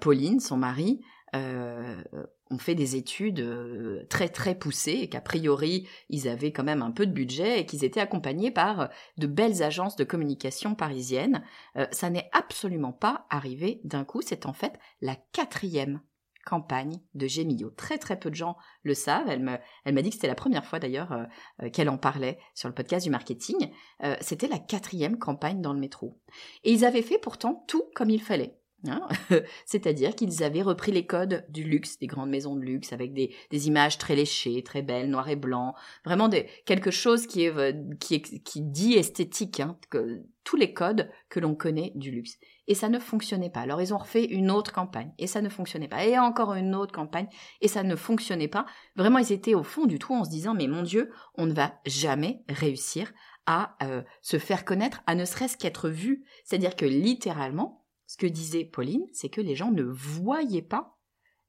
Pauline, 0.00 0.40
son 0.40 0.58
mari, 0.58 1.00
euh, 1.34 2.02
ont 2.50 2.58
fait 2.58 2.74
des 2.74 2.96
études 2.96 3.40
euh, 3.40 4.06
très 4.08 4.28
très 4.28 4.54
poussées 4.54 4.98
et 5.02 5.08
qu'a 5.08 5.20
priori 5.20 5.88
ils 6.08 6.28
avaient 6.28 6.52
quand 6.52 6.64
même 6.64 6.82
un 6.82 6.90
peu 6.90 7.06
de 7.06 7.12
budget 7.12 7.60
et 7.60 7.66
qu'ils 7.66 7.84
étaient 7.84 8.00
accompagnés 8.00 8.50
par 8.50 8.88
de 9.16 9.26
belles 9.26 9.62
agences 9.62 9.96
de 9.96 10.04
communication 10.04 10.74
parisiennes. 10.74 11.42
Euh, 11.76 11.86
ça 11.90 12.10
n'est 12.10 12.30
absolument 12.32 12.92
pas 12.92 13.26
arrivé 13.30 13.80
d'un 13.84 14.04
coup, 14.04 14.22
c'est 14.22 14.46
en 14.46 14.52
fait 14.52 14.78
la 15.00 15.16
quatrième 15.32 16.00
campagne 16.44 17.00
de 17.14 17.26
Gemio. 17.26 17.70
Très 17.70 17.98
très 17.98 18.16
peu 18.16 18.30
de 18.30 18.36
gens 18.36 18.56
le 18.84 18.94
savent. 18.94 19.28
Elle 19.28 19.42
m'a 19.42 19.58
elle 19.84 19.96
dit 19.96 20.10
que 20.10 20.14
c'était 20.14 20.28
la 20.28 20.36
première 20.36 20.64
fois 20.64 20.78
d'ailleurs 20.78 21.10
euh, 21.10 21.70
qu'elle 21.70 21.88
en 21.88 21.98
parlait 21.98 22.38
sur 22.54 22.68
le 22.68 22.74
podcast 22.74 23.04
du 23.04 23.10
marketing. 23.10 23.72
c'était 24.20 24.46
la 24.46 24.60
quatrième 24.60 25.18
campagne 25.18 25.60
dans 25.60 25.72
le 25.72 25.80
métro. 25.80 26.20
Et 26.62 26.72
ils 26.72 26.84
avaient 26.84 27.02
fait 27.02 27.18
pourtant 27.18 27.64
tout 27.66 27.90
comme 27.96 28.10
il 28.10 28.22
fallait. 28.22 28.56
Hein. 28.88 29.06
C'est-à-dire 29.66 30.14
qu'ils 30.14 30.42
avaient 30.42 30.62
repris 30.62 30.92
les 30.92 31.06
codes 31.06 31.44
du 31.48 31.64
luxe, 31.64 31.98
des 31.98 32.06
grandes 32.06 32.30
maisons 32.30 32.56
de 32.56 32.62
luxe, 32.62 32.92
avec 32.92 33.12
des, 33.12 33.32
images 33.66 33.98
très 33.98 34.16
léchées, 34.16 34.62
très 34.62 34.82
belles, 34.82 35.10
noir 35.10 35.28
et 35.28 35.36
blanc, 35.36 35.74
vraiment 36.04 36.28
des, 36.28 36.46
quelque 36.64 36.90
chose 36.90 37.26
qui, 37.26 37.44
est, 37.44 37.56
euh, 37.56 37.72
qui, 38.00 38.20
qui 38.20 38.62
dit 38.62 38.94
esthétique, 38.94 39.60
hein, 39.60 39.78
que, 39.90 40.22
tous 40.46 40.56
les 40.56 40.72
codes 40.72 41.10
que 41.28 41.40
l'on 41.40 41.56
connaît 41.56 41.92
du 41.96 42.12
luxe. 42.12 42.38
Et 42.68 42.74
ça 42.74 42.88
ne 42.88 43.00
fonctionnait 43.00 43.50
pas. 43.50 43.60
Alors 43.60 43.82
ils 43.82 43.92
ont 43.92 43.98
refait 43.98 44.24
une 44.24 44.50
autre 44.50 44.72
campagne, 44.72 45.12
et 45.18 45.26
ça 45.26 45.42
ne 45.42 45.48
fonctionnait 45.48 45.88
pas. 45.88 46.04
Et 46.04 46.18
encore 46.18 46.54
une 46.54 46.74
autre 46.74 46.92
campagne, 46.92 47.28
et 47.60 47.68
ça 47.68 47.82
ne 47.82 47.96
fonctionnait 47.96 48.48
pas. 48.48 48.64
Vraiment, 48.94 49.18
ils 49.18 49.32
étaient 49.32 49.54
au 49.54 49.64
fond 49.64 49.86
du 49.86 49.98
trou 49.98 50.14
en 50.14 50.24
se 50.24 50.30
disant, 50.30 50.54
mais 50.54 50.68
mon 50.68 50.82
Dieu, 50.82 51.10
on 51.34 51.46
ne 51.46 51.52
va 51.52 51.74
jamais 51.84 52.44
réussir 52.48 53.12
à 53.46 53.76
euh, 53.82 54.02
se 54.22 54.38
faire 54.38 54.64
connaître, 54.64 55.02
à 55.06 55.14
ne 55.14 55.24
serait-ce 55.24 55.56
qu'être 55.56 55.88
vu. 55.88 56.24
C'est-à-dire 56.44 56.76
que 56.76 56.86
littéralement, 56.86 57.84
ce 58.06 58.16
que 58.16 58.26
disait 58.26 58.64
Pauline, 58.64 59.06
c'est 59.12 59.28
que 59.28 59.40
les 59.40 59.56
gens 59.56 59.70
ne 59.70 59.82
voyaient 59.82 60.62
pas 60.62 60.96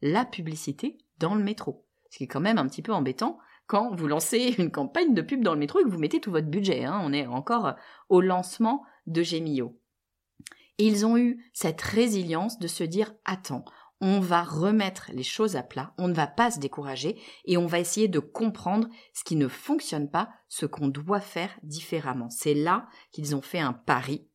la 0.02 0.26
publicité 0.26 0.98
dans 1.20 1.36
le 1.36 1.44
métro. 1.44 1.86
Ce 2.10 2.18
qui 2.18 2.24
est 2.24 2.28
quand 2.28 2.40
même 2.40 2.58
un 2.58 2.68
petit 2.68 2.82
peu 2.82 2.94
embêtant 2.94 3.38
quand 3.68 3.94
vous 3.96 4.08
lancez 4.08 4.56
une 4.58 4.72
campagne 4.72 5.14
de 5.14 5.22
pub 5.22 5.44
dans 5.44 5.54
le 5.54 5.60
métro 5.60 5.80
et 5.80 5.84
que 5.84 5.90
vous 5.90 6.00
mettez 6.00 6.22
tout 6.22 6.32
votre 6.32 6.48
budget. 6.48 6.86
Hein. 6.86 7.00
On 7.04 7.14
est 7.14 7.28
encore 7.28 7.76
au 8.10 8.22
lancement 8.22 8.84
de 9.06 9.24
Gemio. 9.24 9.80
Ils 10.78 11.06
ont 11.06 11.18
eu 11.18 11.50
cette 11.54 11.82
résilience 11.82 12.60
de 12.60 12.68
se 12.68 12.84
dire 12.84 13.14
attends, 13.26 13.66
on 14.00 14.20
va 14.20 14.44
remettre 14.44 15.10
les 15.12 15.24
choses 15.24 15.56
à 15.56 15.64
plat, 15.64 15.94
on 15.98 16.08
ne 16.08 16.14
va 16.14 16.28
pas 16.28 16.52
se 16.52 16.60
décourager 16.60 17.20
et 17.46 17.58
on 17.58 17.66
va 17.66 17.80
essayer 17.80 18.08
de 18.08 18.20
comprendre 18.20 18.88
ce 19.14 19.24
qui 19.24 19.36
ne 19.36 19.48
fonctionne 19.48 20.10
pas, 20.10 20.30
ce 20.50 20.68
qu'on 20.68 20.88
doit 20.88 21.20
faire 21.20 21.58
différemment. 21.64 22.30
C'est 22.30 22.54
là 22.54 22.88
qu'ils 23.12 23.36
ont 23.36 23.42
fait 23.42 23.60
un 23.60 23.74
pari 23.74 24.27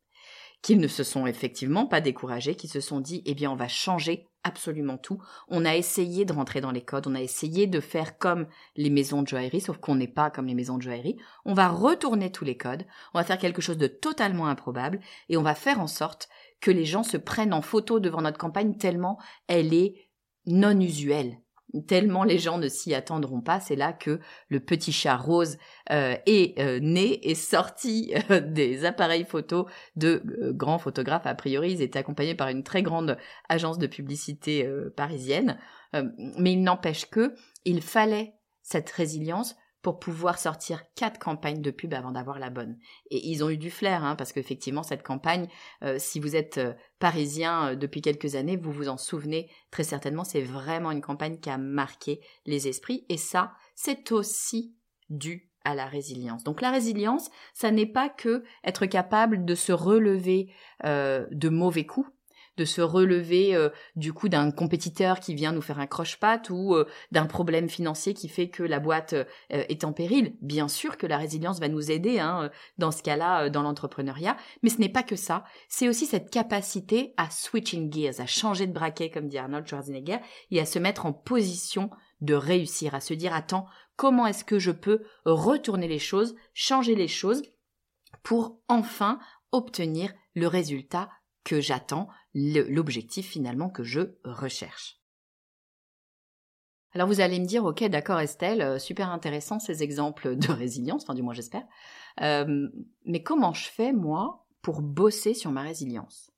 qu'ils 0.62 0.80
ne 0.80 0.88
se 0.88 1.02
sont 1.02 1.26
effectivement 1.26 1.86
pas 1.86 2.00
découragés, 2.00 2.54
qu'ils 2.54 2.70
se 2.70 2.80
sont 2.80 3.00
dit, 3.00 3.22
eh 3.26 3.34
bien, 3.34 3.50
on 3.50 3.56
va 3.56 3.68
changer 3.68 4.28
absolument 4.44 4.96
tout. 4.96 5.20
On 5.48 5.64
a 5.64 5.76
essayé 5.76 6.24
de 6.24 6.32
rentrer 6.32 6.60
dans 6.60 6.70
les 6.70 6.84
codes, 6.84 7.06
on 7.06 7.14
a 7.14 7.20
essayé 7.20 7.66
de 7.66 7.80
faire 7.80 8.18
comme 8.18 8.46
les 8.76 8.90
maisons 8.90 9.22
de 9.22 9.28
joaillerie, 9.28 9.60
sauf 9.60 9.78
qu'on 9.78 9.96
n'est 9.96 10.08
pas 10.08 10.30
comme 10.30 10.46
les 10.46 10.54
maisons 10.54 10.78
de 10.78 10.82
joaillerie. 10.82 11.16
On 11.44 11.54
va 11.54 11.68
retourner 11.68 12.30
tous 12.30 12.44
les 12.44 12.56
codes, 12.56 12.84
on 13.12 13.18
va 13.18 13.24
faire 13.24 13.38
quelque 13.38 13.62
chose 13.62 13.78
de 13.78 13.86
totalement 13.88 14.46
improbable, 14.46 15.00
et 15.28 15.36
on 15.36 15.42
va 15.42 15.54
faire 15.54 15.80
en 15.80 15.86
sorte 15.86 16.28
que 16.60 16.70
les 16.70 16.84
gens 16.84 17.02
se 17.02 17.16
prennent 17.16 17.54
en 17.54 17.62
photo 17.62 18.00
devant 18.00 18.22
notre 18.22 18.38
campagne 18.38 18.76
tellement 18.76 19.18
elle 19.48 19.74
est 19.74 20.08
non 20.46 20.78
usuelle 20.80 21.41
tellement 21.86 22.24
les 22.24 22.38
gens 22.38 22.58
ne 22.58 22.68
s'y 22.68 22.94
attendront 22.94 23.40
pas, 23.40 23.60
c'est 23.60 23.76
là 23.76 23.92
que 23.92 24.20
le 24.48 24.60
petit 24.60 24.92
chat 24.92 25.16
rose 25.16 25.58
euh, 25.90 26.16
est 26.26 26.58
euh, 26.58 26.78
né 26.80 27.28
et 27.28 27.34
sorti 27.34 28.12
euh, 28.30 28.40
des 28.40 28.84
appareils 28.84 29.24
photo 29.24 29.66
de 29.96 30.22
grands 30.52 30.78
photographes. 30.78 31.26
A 31.26 31.34
priori, 31.34 31.72
ils 31.72 31.82
étaient 31.82 31.98
accompagnés 31.98 32.34
par 32.34 32.48
une 32.48 32.62
très 32.62 32.82
grande 32.82 33.16
agence 33.48 33.78
de 33.78 33.86
publicité 33.86 34.68
parisienne, 34.96 35.58
mais 36.38 36.52
il 36.52 36.62
n'empêche 36.62 37.06
que 37.06 37.34
il 37.64 37.82
fallait 37.82 38.34
cette 38.62 38.90
résilience 38.90 39.56
pour 39.82 39.98
pouvoir 39.98 40.38
sortir 40.38 40.84
quatre 40.94 41.18
campagnes 41.18 41.60
de 41.60 41.70
pub 41.70 41.92
avant 41.92 42.12
d'avoir 42.12 42.38
la 42.38 42.50
bonne. 42.50 42.78
Et 43.10 43.28
ils 43.28 43.42
ont 43.42 43.50
eu 43.50 43.56
du 43.56 43.70
flair, 43.70 44.04
hein, 44.04 44.14
parce 44.16 44.32
qu'effectivement, 44.32 44.84
cette 44.84 45.02
campagne, 45.02 45.48
euh, 45.82 45.96
si 45.98 46.20
vous 46.20 46.36
êtes 46.36 46.58
euh, 46.58 46.72
parisien 47.00 47.70
euh, 47.70 47.74
depuis 47.74 48.00
quelques 48.00 48.36
années, 48.36 48.56
vous 48.56 48.72
vous 48.72 48.88
en 48.88 48.96
souvenez 48.96 49.50
très 49.72 49.82
certainement, 49.82 50.24
c'est 50.24 50.40
vraiment 50.40 50.92
une 50.92 51.00
campagne 51.00 51.38
qui 51.38 51.50
a 51.50 51.58
marqué 51.58 52.20
les 52.46 52.68
esprits. 52.68 53.04
Et 53.08 53.16
ça, 53.16 53.52
c'est 53.74 54.12
aussi 54.12 54.76
dû 55.10 55.50
à 55.64 55.74
la 55.74 55.86
résilience. 55.86 56.44
Donc 56.44 56.60
la 56.60 56.70
résilience, 56.70 57.30
ça 57.52 57.70
n'est 57.70 57.86
pas 57.86 58.08
que 58.08 58.44
être 58.64 58.86
capable 58.86 59.44
de 59.44 59.54
se 59.54 59.70
relever 59.70 60.52
de 60.82 61.48
mauvais 61.48 61.86
coups, 61.86 62.10
de 62.56 62.64
se 62.64 62.80
relever 62.80 63.54
euh, 63.54 63.70
du 63.96 64.12
coup 64.12 64.28
d'un 64.28 64.50
compétiteur 64.50 65.20
qui 65.20 65.34
vient 65.34 65.52
nous 65.52 65.62
faire 65.62 65.78
un 65.78 65.86
croche-patte 65.86 66.50
ou 66.50 66.74
euh, 66.74 66.86
d'un 67.10 67.26
problème 67.26 67.68
financier 67.68 68.14
qui 68.14 68.28
fait 68.28 68.48
que 68.48 68.62
la 68.62 68.78
boîte 68.78 69.14
euh, 69.14 69.24
est 69.48 69.84
en 69.84 69.92
péril. 69.92 70.36
Bien 70.40 70.68
sûr 70.68 70.96
que 70.96 71.06
la 71.06 71.16
résilience 71.16 71.60
va 71.60 71.68
nous 71.68 71.90
aider 71.90 72.18
hein, 72.18 72.50
dans 72.78 72.90
ce 72.90 73.02
cas-là 73.02 73.48
dans 73.48 73.62
l'entrepreneuriat, 73.62 74.36
mais 74.62 74.70
ce 74.70 74.78
n'est 74.78 74.88
pas 74.88 75.02
que 75.02 75.16
ça. 75.16 75.44
C'est 75.68 75.88
aussi 75.88 76.06
cette 76.06 76.30
capacité 76.30 77.14
à 77.16 77.30
switching 77.30 77.92
gears, 77.92 78.20
à 78.20 78.26
changer 78.26 78.66
de 78.66 78.72
braquet 78.72 79.10
comme 79.10 79.28
dit 79.28 79.38
Arnold 79.38 79.66
Schwarzenegger 79.66 80.18
et 80.50 80.60
à 80.60 80.66
se 80.66 80.78
mettre 80.78 81.06
en 81.06 81.12
position 81.12 81.90
de 82.20 82.34
réussir, 82.34 82.94
à 82.94 83.00
se 83.00 83.14
dire 83.14 83.34
attends, 83.34 83.66
comment 83.96 84.26
est-ce 84.26 84.44
que 84.44 84.58
je 84.58 84.70
peux 84.70 85.02
retourner 85.24 85.88
les 85.88 85.98
choses, 85.98 86.36
changer 86.54 86.94
les 86.94 87.08
choses 87.08 87.42
pour 88.22 88.60
enfin 88.68 89.18
obtenir 89.50 90.12
le 90.34 90.46
résultat 90.46 91.10
que 91.44 91.60
j'attends, 91.60 92.08
l'objectif 92.34 93.28
finalement 93.28 93.70
que 93.70 93.82
je 93.82 94.00
recherche. 94.24 95.02
Alors 96.94 97.08
vous 97.08 97.20
allez 97.20 97.40
me 97.40 97.46
dire, 97.46 97.64
ok, 97.64 97.84
d'accord 97.84 98.20
Estelle, 98.20 98.60
euh, 98.60 98.78
super 98.78 99.10
intéressant 99.10 99.58
ces 99.58 99.82
exemples 99.82 100.36
de 100.36 100.52
résilience, 100.52 101.02
enfin 101.04 101.14
du 101.14 101.22
moins 101.22 101.34
j'espère, 101.34 101.64
euh, 102.20 102.68
mais 103.06 103.22
comment 103.22 103.54
je 103.54 103.68
fais 103.68 103.92
moi 103.92 104.46
pour 104.60 104.82
bosser 104.82 105.34
sur 105.34 105.50
ma 105.50 105.62
résilience? 105.62 106.30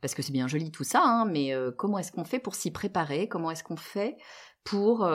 Parce 0.00 0.14
que 0.14 0.22
c'est 0.22 0.32
bien 0.32 0.48
joli 0.48 0.70
tout 0.70 0.84
ça, 0.84 1.02
hein, 1.04 1.26
mais 1.26 1.52
euh, 1.52 1.72
comment 1.72 1.98
est-ce 1.98 2.12
qu'on 2.12 2.24
fait 2.24 2.38
pour 2.38 2.54
s'y 2.54 2.70
préparer? 2.70 3.28
Comment 3.28 3.50
est-ce 3.50 3.64
qu'on 3.64 3.76
fait 3.76 4.16
pour 4.64 5.08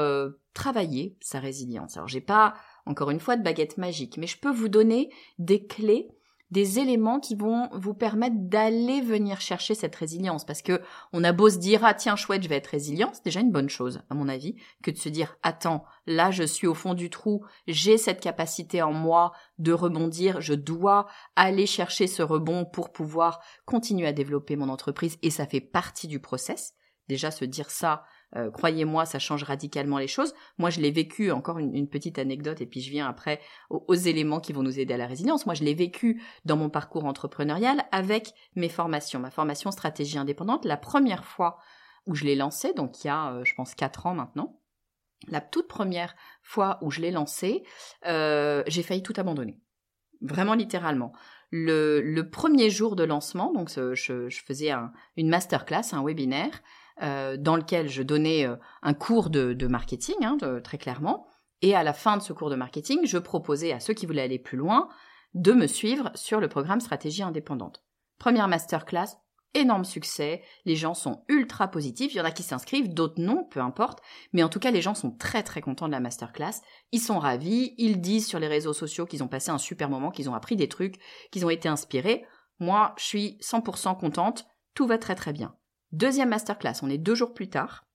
travailler 0.54 1.15
sa 1.22 1.39
résilience? 1.39 1.96
Alors 1.96 2.08
j'ai 2.08 2.22
pas 2.22 2.56
encore 2.86 3.12
une 3.12 3.19
fois 3.19 3.38
de 3.38 3.43
baguette 3.43 3.78
magique, 3.78 4.17
mais 4.17 4.28
je 4.28 4.39
peux 4.39 4.52
vous 4.52 4.67
donner 4.67 5.12
des 5.38 5.65
clés 5.65 6.10
des 6.53 6.77
éléments 6.77 7.19
qui 7.19 7.33
vont 7.33 7.67
vous 7.73 7.95
permettre 7.95 8.35
d'aller 8.37 9.01
venir 9.01 9.41
chercher 9.41 9.73
cette 9.73 9.95
résilience. 9.95 10.45
Parce 10.45 10.61
que 10.61 10.81
on 11.11 11.23
a 11.23 11.33
beau 11.33 11.49
se 11.49 11.57
dire, 11.57 11.83
ah 11.83 11.95
tiens, 11.95 12.15
chouette, 12.15 12.43
je 12.43 12.47
vais 12.47 12.57
être 12.57 12.67
résilient, 12.67 13.09
c'est 13.11 13.25
déjà 13.25 13.39
une 13.39 13.51
bonne 13.51 13.69
chose, 13.69 14.01
à 14.11 14.13
mon 14.13 14.29
avis, 14.29 14.55
que 14.83 14.91
de 14.91 14.97
se 14.97 15.09
dire, 15.09 15.35
attends, 15.41 15.83
là, 16.05 16.29
je 16.29 16.43
suis 16.43 16.67
au 16.67 16.75
fond 16.75 16.93
du 16.93 17.09
trou, 17.09 17.43
j'ai 17.65 17.97
cette 17.97 18.21
capacité 18.21 18.83
en 18.83 18.93
moi 18.93 19.33
de 19.57 19.73
rebondir, 19.73 20.41
je 20.41 20.53
dois 20.53 21.07
aller 21.35 21.65
chercher 21.65 22.05
ce 22.05 22.21
rebond 22.21 22.65
pour 22.65 22.91
pouvoir 22.91 23.41
continuer 23.65 24.05
à 24.05 24.13
développer 24.13 24.55
mon 24.55 24.69
entreprise 24.69 25.17
et 25.23 25.31
ça 25.31 25.47
fait 25.47 25.59
partie 25.59 26.07
du 26.07 26.19
process. 26.19 26.75
Déjà, 27.09 27.31
se 27.31 27.45
dire 27.45 27.71
ça, 27.71 28.03
euh, 28.36 28.50
croyez-moi, 28.50 29.06
ça 29.06 29.19
change 29.19 29.43
radicalement 29.43 29.98
les 29.98 30.08
choses. 30.08 30.34
Moi, 30.58 30.69
je 30.69 30.80
l'ai 30.80 30.91
vécu, 30.91 31.32
encore 31.32 31.60
une, 31.60 31.88
petite 31.88 32.17
anecdote, 32.17 32.62
et 32.62 32.65
puis 32.65 32.82
je 32.82 32.89
viens 32.89 33.08
après 33.08 33.39
aux, 33.69 33.93
éléments 33.93 34.39
qui 34.39 34.54
vont 34.54 34.63
nous 34.63 34.80
aider 34.80 34.93
à 34.93 34.98
la 34.98 35.08
résilience. 35.08 35.46
Moi, 35.46 35.56
je 35.56 35.63
l'ai 35.63 35.76
vécu 35.76 36.22
dans 36.46 36.58
mon 36.58 36.69
parcours 36.69 37.06
entrepreneurial 37.06 37.84
avec 37.91 38.34
mes 38.56 38.69
formations. 38.69 39.19
Ma 39.19 39.32
formation 39.32 39.72
stratégie 39.72 40.17
indépendante, 40.17 40.65
la 40.65 40.78
première 40.78 41.26
fois 41.26 41.58
où 42.06 42.15
je 42.15 42.26
l'ai 42.26 42.36
lancée, 42.36 42.74
donc 42.74 43.04
il 43.04 43.08
y 43.08 43.10
a, 43.10 43.34
euh, 43.34 43.46
je 43.46 43.54
pense, 43.54 43.76
quatre 43.76 44.08
ans 44.08 44.15
maintenant, 44.15 44.60
la 45.28 45.41
toute 45.41 45.67
première 45.67 46.15
fois 46.41 46.80
où 46.82 46.91
je 46.91 47.02
l'ai 47.02 47.12
lancée, 47.12 47.63
euh, 48.06 48.63
j'ai 48.67 48.84
failli 48.84 49.04
tout 49.04 49.13
abandonner. 49.17 49.60
Vraiment 50.22 50.54
littéralement. 50.54 51.13
Le, 51.52 52.22
premier 52.22 52.69
jour 52.69 52.96
de 52.96 53.04
lancement, 53.04 53.54
donc 53.54 53.69
je, 53.69 54.41
faisais 54.46 54.72
une 55.17 55.30
masterclass, 55.30 55.93
un 55.93 56.04
webinaire, 56.04 56.62
euh, 57.01 57.38
dans 57.38 57.56
lequel 57.56 57.89
je 57.89 58.03
donnais 58.03 58.45
euh, 58.45 58.56
un 58.82 58.93
cours 58.93 59.29
de, 59.29 59.67
marketing, 59.67 60.15
hein, 60.23 60.38
très 60.63 60.77
clairement. 60.77 61.27
Et 61.62 61.75
à 61.75 61.84
la 61.84 61.93
fin 61.93 62.17
de 62.17 62.21
ce 62.21 62.34
cours 62.34 62.49
de 62.49 62.56
marketing, 62.56 62.99
je 63.06 63.17
proposais 63.17 63.71
à 63.71 63.79
ceux 63.79 63.93
qui 63.93 64.06
voulaient 64.06 64.21
aller 64.21 64.39
plus 64.39 64.58
loin 64.58 64.89
de 65.34 65.53
me 65.53 65.65
suivre 65.65 66.12
sur 66.13 66.39
le 66.39 66.47
programme 66.47 66.82
Stratégie 66.82 67.23
indépendante. 67.23 67.84
Première 68.19 68.47
masterclass, 68.47 69.17
énorme 69.53 69.86
succès, 69.86 70.43
les 70.65 70.75
gens 70.75 70.93
sont 70.93 71.23
ultra 71.27 71.69
positifs, 71.69 72.13
il 72.13 72.17
y 72.17 72.21
en 72.21 72.25
a 72.25 72.32
qui 72.32 72.43
s'inscrivent, 72.43 72.93
d'autres 72.93 73.21
non, 73.21 73.45
peu 73.49 73.60
importe, 73.60 73.99
mais 74.32 74.43
en 74.43 74.49
tout 74.49 74.60
cas 74.60 74.71
les 74.71 74.82
gens 74.82 74.95
sont 74.95 75.12
très 75.12 75.43
très 75.43 75.62
contents 75.62 75.88
de 75.88 75.91
la 75.91 75.99
masterclass, 75.99 76.62
ils 76.91 76.99
sont 76.99 77.19
ravis, 77.19 77.73
ils 77.77 78.01
disent 78.01 78.27
sur 78.27 78.39
les 78.39 78.47
réseaux 78.47 78.73
sociaux 78.73 79.06
qu'ils 79.06 79.23
ont 79.23 79.27
passé 79.27 79.51
un 79.51 79.58
super 79.58 79.89
moment, 79.89 80.12
qu'ils 80.12 80.29
ont 80.29 80.36
appris 80.36 80.56
des 80.56 80.69
trucs, 80.69 80.99
qu'ils 81.32 81.45
ont 81.45 81.49
été 81.49 81.69
inspirés. 81.69 82.25
Moi, 82.60 82.93
je 82.97 83.03
suis 83.03 83.38
100% 83.41 83.97
contente, 83.99 84.45
tout 84.73 84.88
va 84.88 84.97
très 84.97 85.15
très 85.15 85.34
bien. 85.34 85.56
Deuxième 85.93 86.29
masterclass, 86.29 86.79
on 86.82 86.89
est 86.89 86.97
deux 86.97 87.13
jours 87.13 87.36
plus 87.36 87.49
tard. 87.49 87.86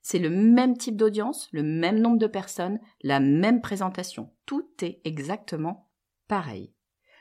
C'est 0.00 0.20
le 0.20 0.30
même 0.30 0.78
type 0.78 0.96
d'audience, 0.96 1.48
le 1.50 1.64
même 1.64 1.98
nombre 1.98 2.18
de 2.18 2.28
personnes, 2.28 2.78
la 3.02 3.18
même 3.18 3.60
présentation. 3.60 4.32
Tout 4.46 4.68
est 4.80 5.00
exactement 5.04 5.90
pareil. 6.28 6.72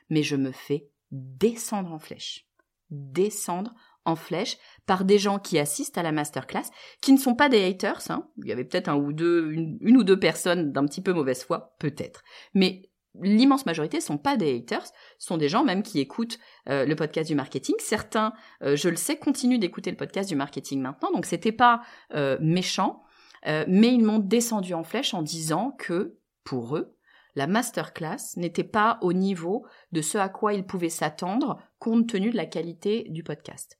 Mais 0.09 0.21
je 0.21 0.35
me 0.35 0.51
fais 0.51 0.89
descendre 1.09 1.91
en 1.91 1.97
flèche. 1.97 2.47
Descendre 2.91 3.73
en 4.05 4.15
flèche 4.15 4.57
par 4.85 5.05
des 5.05 5.17
gens 5.17 5.39
qui 5.39 5.57
assistent 5.57 5.97
à 5.97 6.03
la 6.03 6.11
masterclass, 6.11 6.69
qui 7.01 7.13
ne 7.13 7.17
sont 7.17 7.35
pas 7.35 7.49
des 7.49 7.63
haters. 7.63 8.09
Hein. 8.09 8.27
Il 8.37 8.47
y 8.47 8.51
avait 8.51 8.65
peut-être 8.65 8.89
un 8.89 8.97
ou 8.97 9.13
deux, 9.13 9.51
une, 9.51 9.97
ou 9.97 10.03
deux 10.03 10.19
personnes 10.19 10.71
d'un 10.71 10.85
petit 10.85 11.01
peu 11.01 11.13
mauvaise 11.13 11.43
foi, 11.43 11.75
peut-être. 11.79 12.23
Mais 12.53 12.90
l'immense 13.19 13.65
majorité 13.65 13.99
sont 13.99 14.17
pas 14.17 14.37
des 14.37 14.57
haters, 14.57 14.85
sont 15.19 15.37
des 15.37 15.49
gens 15.49 15.63
même 15.63 15.83
qui 15.83 15.99
écoutent 15.99 16.39
euh, 16.69 16.85
le 16.85 16.95
podcast 16.95 17.27
du 17.27 17.35
marketing. 17.35 17.75
Certains, 17.79 18.33
euh, 18.63 18.75
je 18.75 18.89
le 18.89 18.95
sais, 18.95 19.17
continuent 19.17 19.59
d'écouter 19.59 19.91
le 19.91 19.97
podcast 19.97 20.29
du 20.29 20.35
marketing 20.35 20.81
maintenant, 20.81 21.11
donc 21.11 21.25
c'était 21.25 21.51
pas 21.51 21.81
euh, 22.13 22.37
méchant, 22.39 23.03
mais 23.67 23.91
ils 23.91 24.03
m'ont 24.03 24.19
descendu 24.19 24.75
en 24.75 24.83
flèche 24.83 25.15
en 25.15 25.23
disant 25.23 25.75
que 25.79 26.19
pour 26.43 26.77
eux, 26.77 26.95
la 27.33 27.47
masterclass 27.47 28.37
n'était 28.37 28.63
pas 28.63 28.99
au 29.01 29.13
niveau 29.13 29.65
de 29.91 30.03
ce 30.03 30.19
à 30.19 30.29
quoi 30.29 30.53
ils 30.53 30.63
pouvaient 30.63 30.89
s'attendre 30.89 31.59
compte 31.79 32.07
tenu 32.07 32.29
de 32.29 32.37
la 32.37 32.45
qualité 32.45 33.07
du 33.09 33.23
podcast. 33.23 33.79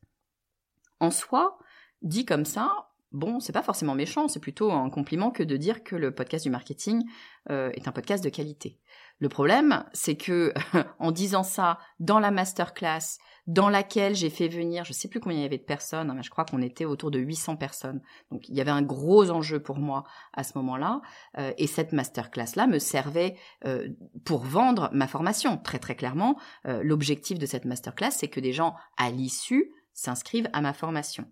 En 1.00 1.12
soi, 1.12 1.60
dit 2.02 2.26
comme 2.26 2.46
ça, 2.46 2.90
bon, 3.12 3.40
c'est 3.40 3.54
pas 3.54 3.62
forcément 3.62 3.94
méchant, 3.94 4.28
c'est 4.28 4.40
plutôt 4.40 4.72
un 4.72 4.90
compliment 4.90 5.30
que 5.30 5.44
de 5.44 5.58
dire 5.58 5.84
que 5.84 5.96
le 5.96 6.12
podcast 6.12 6.44
du 6.44 6.50
marketing 6.50 7.04
est 7.48 7.88
un 7.88 7.92
podcast 7.92 8.24
de 8.24 8.30
qualité. 8.30 8.80
Le 9.22 9.30
problème, 9.30 9.86
c'est 9.94 10.16
que 10.16 10.52
en 11.00 11.12
disant 11.12 11.44
ça 11.44 11.78
dans 12.00 12.20
la 12.20 12.32
masterclass, 12.32 13.20
dans 13.46 13.70
laquelle 13.70 14.16
j'ai 14.16 14.32
fait 14.32 14.48
venir, 14.48 14.84
je 14.84 14.94
sais 14.94 15.08
plus 15.08 15.20
combien 15.20 15.38
il 15.38 15.44
y 15.44 15.46
avait 15.46 15.60
de 15.60 15.64
personnes, 15.64 16.10
hein, 16.10 16.16
mais 16.16 16.24
je 16.24 16.32
crois 16.32 16.44
qu'on 16.44 16.62
était 16.62 16.86
autour 16.86 17.12
de 17.12 17.20
800 17.20 17.56
personnes. 17.56 18.02
Donc 18.32 18.50
il 18.50 18.56
y 18.56 18.62
avait 18.62 18.72
un 18.72 18.82
gros 18.82 19.30
enjeu 19.30 19.62
pour 19.62 19.78
moi 19.78 20.06
à 20.34 20.44
ce 20.44 20.58
moment-là, 20.58 21.02
euh, 21.38 21.54
et 21.60 21.68
cette 21.68 21.94
masterclass-là 21.94 22.66
me 22.66 22.80
servait 22.80 23.36
euh, 23.66 23.90
pour 24.26 24.42
vendre 24.42 24.90
ma 24.92 25.08
formation. 25.08 25.58
Très 25.58 25.78
très 25.78 25.96
clairement, 25.96 26.40
l'objectif 26.66 27.38
de 27.38 27.46
cette 27.46 27.66
masterclass, 27.66 28.12
c'est 28.12 28.28
que 28.28 28.40
des 28.40 28.54
gens 28.54 28.76
à 28.98 29.12
l'issue 29.12 29.72
s'inscrivent 29.94 30.50
à 30.52 30.62
ma 30.62 30.74
formation. 30.74 31.30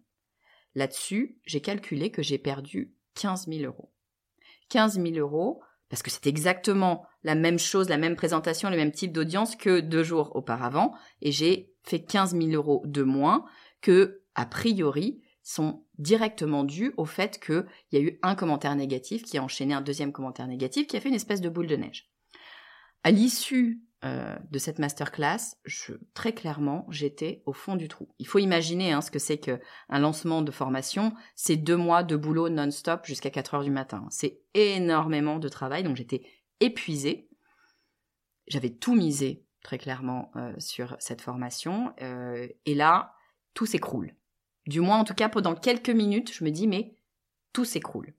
Là-dessus, 0.75 1.39
j'ai 1.45 1.62
calculé 1.62 2.12
que 2.12 2.21
j'ai 2.21 2.38
perdu 2.38 2.93
15 3.15 3.47
000 3.47 3.63
euros. 3.63 3.91
15 4.69 5.02
000 5.02 5.15
euros, 5.15 5.62
parce 5.89 6.04
que 6.04 6.12
c'est 6.12 6.28
exactement 6.28 7.06
la 7.23 7.36
même 7.36 7.60
chose, 7.60 7.89
la 7.89 7.97
même 7.97 8.15
présentation, 8.15 8.69
le 8.69 8.78
même 8.78 8.91
type 8.91 9.12
d'audience 9.12 9.56
que 9.56 9.80
deux 9.80 10.04
jours 10.04 10.36
auparavant, 10.36 10.93
et 11.21 11.32
j'ai 11.32 11.73
fait 11.84 12.04
15 12.04 12.36
000 12.38 12.52
euros 12.52 12.84
de 12.86 13.04
moins 13.04 13.45
que, 13.82 14.21
a 14.36 14.45
priori, 14.45 15.21
sont 15.41 15.84
directement 15.97 16.63
dus 16.63 16.93
au 16.97 17.06
fait 17.06 17.39
qu'il 17.43 17.65
y 17.91 17.97
a 17.97 18.02
eu 18.02 18.19
un 18.21 18.36
commentaire 18.36 18.75
négatif 18.75 19.23
qui 19.23 19.38
a 19.38 19.43
enchaîné 19.43 19.73
un 19.73 19.82
deuxième 19.82 20.12
commentaire 20.12 20.47
négatif 20.47 20.86
qui 20.88 20.95
a 20.95 20.99
fait 20.99 21.10
une 21.10 21.15
espèce 21.15 21.41
de 21.41 21.49
boule 21.49 21.67
de 21.67 21.75
neige. 21.75 22.12
À 23.04 23.12
l'issue 23.12 23.82
euh, 24.06 24.38
de 24.50 24.60
cette 24.60 24.80
masterclass, 24.80 25.58
je, 25.66 25.92
très 26.14 26.32
clairement, 26.32 26.86
j'étais 26.90 27.44
au 27.46 27.52
fond 27.52 27.76
du 27.76 27.90
trou. 27.90 28.08
Il 28.18 28.28
faut 28.28 28.40
imaginer 28.40 28.94
hein, 28.94 29.02
ce 29.02 29.12
que 29.12 29.20
c'est 29.20 29.40
qu'un 29.40 29.60
lancement 29.90 30.42
de 30.42 30.52
formation, 30.52 31.14
c'est 31.36 31.58
deux 31.58 31.76
mois 31.76 32.04
de 32.04 32.16
boulot 32.16 32.48
non-stop 32.48 33.06
jusqu'à 33.06 33.30
4 33.30 33.56
heures 33.56 33.64
du 33.64 33.72
matin. 33.72 34.08
C'est 34.10 34.40
énormément 34.54 35.38
de 35.38 35.50
travail, 35.50 35.84
donc 35.84 35.98
j'étais 35.98 36.24
épuisée. 36.62 37.28
J'avais 38.48 38.70
tout 38.70 38.96
misé, 38.96 39.44
très 39.64 39.78
clairement, 39.78 40.32
euh, 40.38 40.54
sur 40.60 40.96
cette 41.00 41.22
formation. 41.22 41.94
Euh, 42.02 42.48
et 42.66 42.76
là, 42.76 43.14
tout 43.54 43.66
s'écroule. 43.66 44.16
Du 44.66 44.80
moins, 44.80 45.00
en 45.00 45.04
tout 45.04 45.14
cas, 45.14 45.28
pendant 45.28 45.56
quelques 45.56 45.90
minutes, 45.90 46.34
je 46.34 46.46
me 46.46 46.52
dis, 46.52 46.68
mais 46.68 46.96
tout 47.52 47.66
s'écroule. 47.66 48.14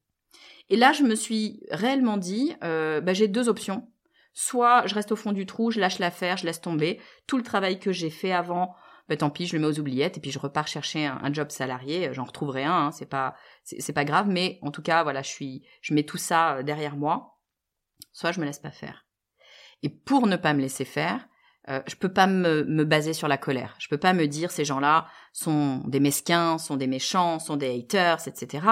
Et 0.68 0.76
là, 0.76 0.92
je 0.92 1.04
me 1.04 1.14
suis 1.14 1.62
réellement 1.70 2.18
dit, 2.18 2.54
bah, 2.60 3.14
j'ai 3.14 3.28
deux 3.28 3.48
options 3.48 3.89
Soit 4.32 4.86
je 4.86 4.94
reste 4.94 5.12
au 5.12 5.16
fond 5.16 5.32
du 5.32 5.46
trou, 5.46 5.70
je 5.70 5.80
lâche 5.80 5.98
l'affaire, 5.98 6.36
je 6.36 6.46
laisse 6.46 6.60
tomber. 6.60 7.00
Tout 7.26 7.36
le 7.36 7.42
travail 7.42 7.78
que 7.78 7.92
j'ai 7.92 8.10
fait 8.10 8.32
avant, 8.32 8.74
ben, 9.08 9.18
tant 9.18 9.30
pis, 9.30 9.46
je 9.46 9.56
le 9.56 9.60
mets 9.60 9.66
aux 9.66 9.80
oubliettes 9.80 10.18
et 10.18 10.20
puis 10.20 10.30
je 10.30 10.38
repars 10.38 10.68
chercher 10.68 11.04
un, 11.06 11.32
job 11.32 11.50
salarié. 11.50 12.10
J'en 12.12 12.24
retrouverai 12.24 12.62
un, 12.62 12.86
hein, 12.86 12.90
c'est 12.92 13.08
pas, 13.08 13.34
c'est 13.64 13.92
pas 13.92 14.04
grave, 14.04 14.28
mais 14.28 14.60
en 14.62 14.70
tout 14.70 14.82
cas, 14.82 15.02
voilà, 15.02 15.22
je 15.22 15.28
suis, 15.28 15.66
je 15.82 15.94
mets 15.94 16.04
tout 16.04 16.16
ça 16.16 16.56
euh, 16.56 16.62
derrière 16.62 16.96
moi. 16.96 17.40
Soit 18.12 18.30
je 18.32 18.40
me 18.40 18.44
laisse 18.44 18.60
pas 18.60 18.70
faire. 18.70 19.06
Et 19.82 19.88
pour 19.88 20.26
ne 20.26 20.36
pas 20.36 20.54
me 20.54 20.60
laisser 20.60 20.84
faire, 20.84 21.26
euh, 21.68 21.82
je 21.88 21.96
peux 21.96 22.12
pas 22.12 22.26
me, 22.26 22.64
me, 22.64 22.84
baser 22.84 23.12
sur 23.12 23.26
la 23.26 23.36
colère. 23.36 23.74
Je 23.78 23.88
peux 23.88 23.98
pas 23.98 24.12
me 24.12 24.26
dire 24.26 24.50
ces 24.50 24.64
gens-là 24.64 25.06
sont 25.32 25.78
des 25.86 26.00
mesquins, 26.00 26.58
sont 26.58 26.76
des 26.76 26.86
méchants, 26.86 27.38
sont 27.40 27.56
des 27.56 27.78
haters, 27.78 28.28
etc. 28.28 28.64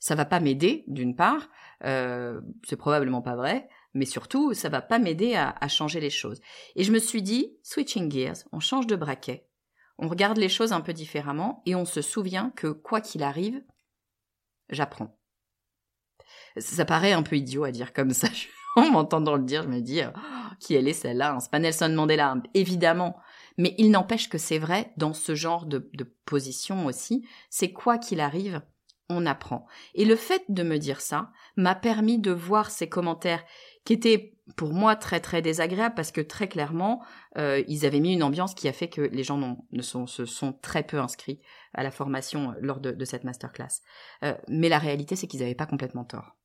Ça 0.00 0.14
va 0.14 0.24
pas 0.24 0.40
m'aider 0.40 0.84
d'une 0.88 1.14
part. 1.14 1.48
Euh, 1.84 2.40
c'est 2.64 2.76
probablement 2.76 3.22
pas 3.22 3.36
vrai 3.36 3.68
mais 3.94 4.06
surtout, 4.06 4.54
ça 4.54 4.68
va 4.68 4.82
pas 4.82 4.98
m'aider 4.98 5.34
à, 5.36 5.68
changer 5.68 6.00
les 6.00 6.10
choses. 6.10 6.40
Et 6.76 6.84
je 6.84 6.92
me 6.92 6.98
suis 6.98 7.22
dit, 7.22 7.56
switching 7.62 8.10
gears, 8.10 8.44
on 8.52 8.60
change 8.60 8.86
de 8.86 8.96
braquet, 8.96 9.48
on 9.98 10.08
regarde 10.08 10.36
les 10.36 10.48
choses 10.48 10.72
un 10.72 10.80
peu 10.80 10.92
différemment 10.92 11.62
et 11.64 11.74
on 11.74 11.84
se 11.84 12.02
souvient 12.02 12.52
que 12.56 12.66
quoi 12.66 13.00
qu'il 13.00 13.22
arrive, 13.22 13.62
j'apprends. 14.68 15.16
Ça 16.56 16.84
paraît 16.84 17.12
un 17.12 17.22
peu 17.22 17.36
idiot 17.36 17.64
à 17.64 17.70
dire 17.70 17.92
comme 17.92 18.12
ça. 18.12 18.28
En 18.76 18.90
m'entendant 18.90 19.36
le 19.36 19.44
dire, 19.44 19.62
je 19.62 19.68
me 19.68 19.78
dis, 19.78 20.00
oh, 20.04 20.54
qui 20.58 20.74
elle 20.74 20.88
est 20.88 20.94
celle-là? 20.94 21.38
C'est 21.40 21.52
pas 21.52 21.60
Nelson 21.60 21.92
Mandela, 21.94 22.34
évidemment. 22.54 23.16
Mais 23.56 23.72
il 23.78 23.92
n'empêche 23.92 24.28
que 24.28 24.36
c'est 24.36 24.58
vrai 24.58 24.92
dans 24.96 25.12
ce 25.12 25.36
genre 25.36 25.66
de, 25.66 25.88
de 25.94 26.02
position 26.24 26.86
aussi. 26.86 27.24
C'est 27.50 27.72
quoi 27.72 27.98
qu'il 27.98 28.18
arrive, 28.18 28.62
on 29.08 29.26
apprend. 29.26 29.66
Et 29.94 30.04
le 30.04 30.16
fait 30.16 30.42
de 30.48 30.62
me 30.62 30.78
dire 30.78 31.00
ça 31.00 31.30
m'a 31.56 31.74
permis 31.74 32.18
de 32.18 32.32
voir 32.32 32.70
ces 32.70 32.88
commentaires 32.88 33.44
qui 33.84 33.92
étaient 33.92 34.34
pour 34.56 34.72
moi 34.74 34.94
très 34.96 35.20
très 35.20 35.40
désagréables 35.40 35.94
parce 35.94 36.12
que 36.12 36.20
très 36.20 36.48
clairement 36.48 37.02
euh, 37.38 37.62
ils 37.66 37.86
avaient 37.86 38.00
mis 38.00 38.12
une 38.12 38.22
ambiance 38.22 38.54
qui 38.54 38.68
a 38.68 38.72
fait 38.72 38.88
que 38.88 39.00
les 39.00 39.24
gens 39.24 39.58
ne 39.72 39.82
sont, 39.82 40.06
se 40.06 40.26
sont 40.26 40.52
très 40.52 40.82
peu 40.82 40.98
inscrits 40.98 41.40
à 41.72 41.82
la 41.82 41.90
formation 41.90 42.54
lors 42.60 42.80
de, 42.80 43.04
cette 43.04 43.24
masterclass. 43.24 43.80
Euh, 44.22 44.34
mais 44.48 44.68
la 44.68 44.78
réalité 44.78 45.16
c'est 45.16 45.26
qu'ils 45.26 45.40
n'avaient 45.40 45.54
pas 45.54 45.66
complètement 45.66 46.04
tort. 46.04 46.36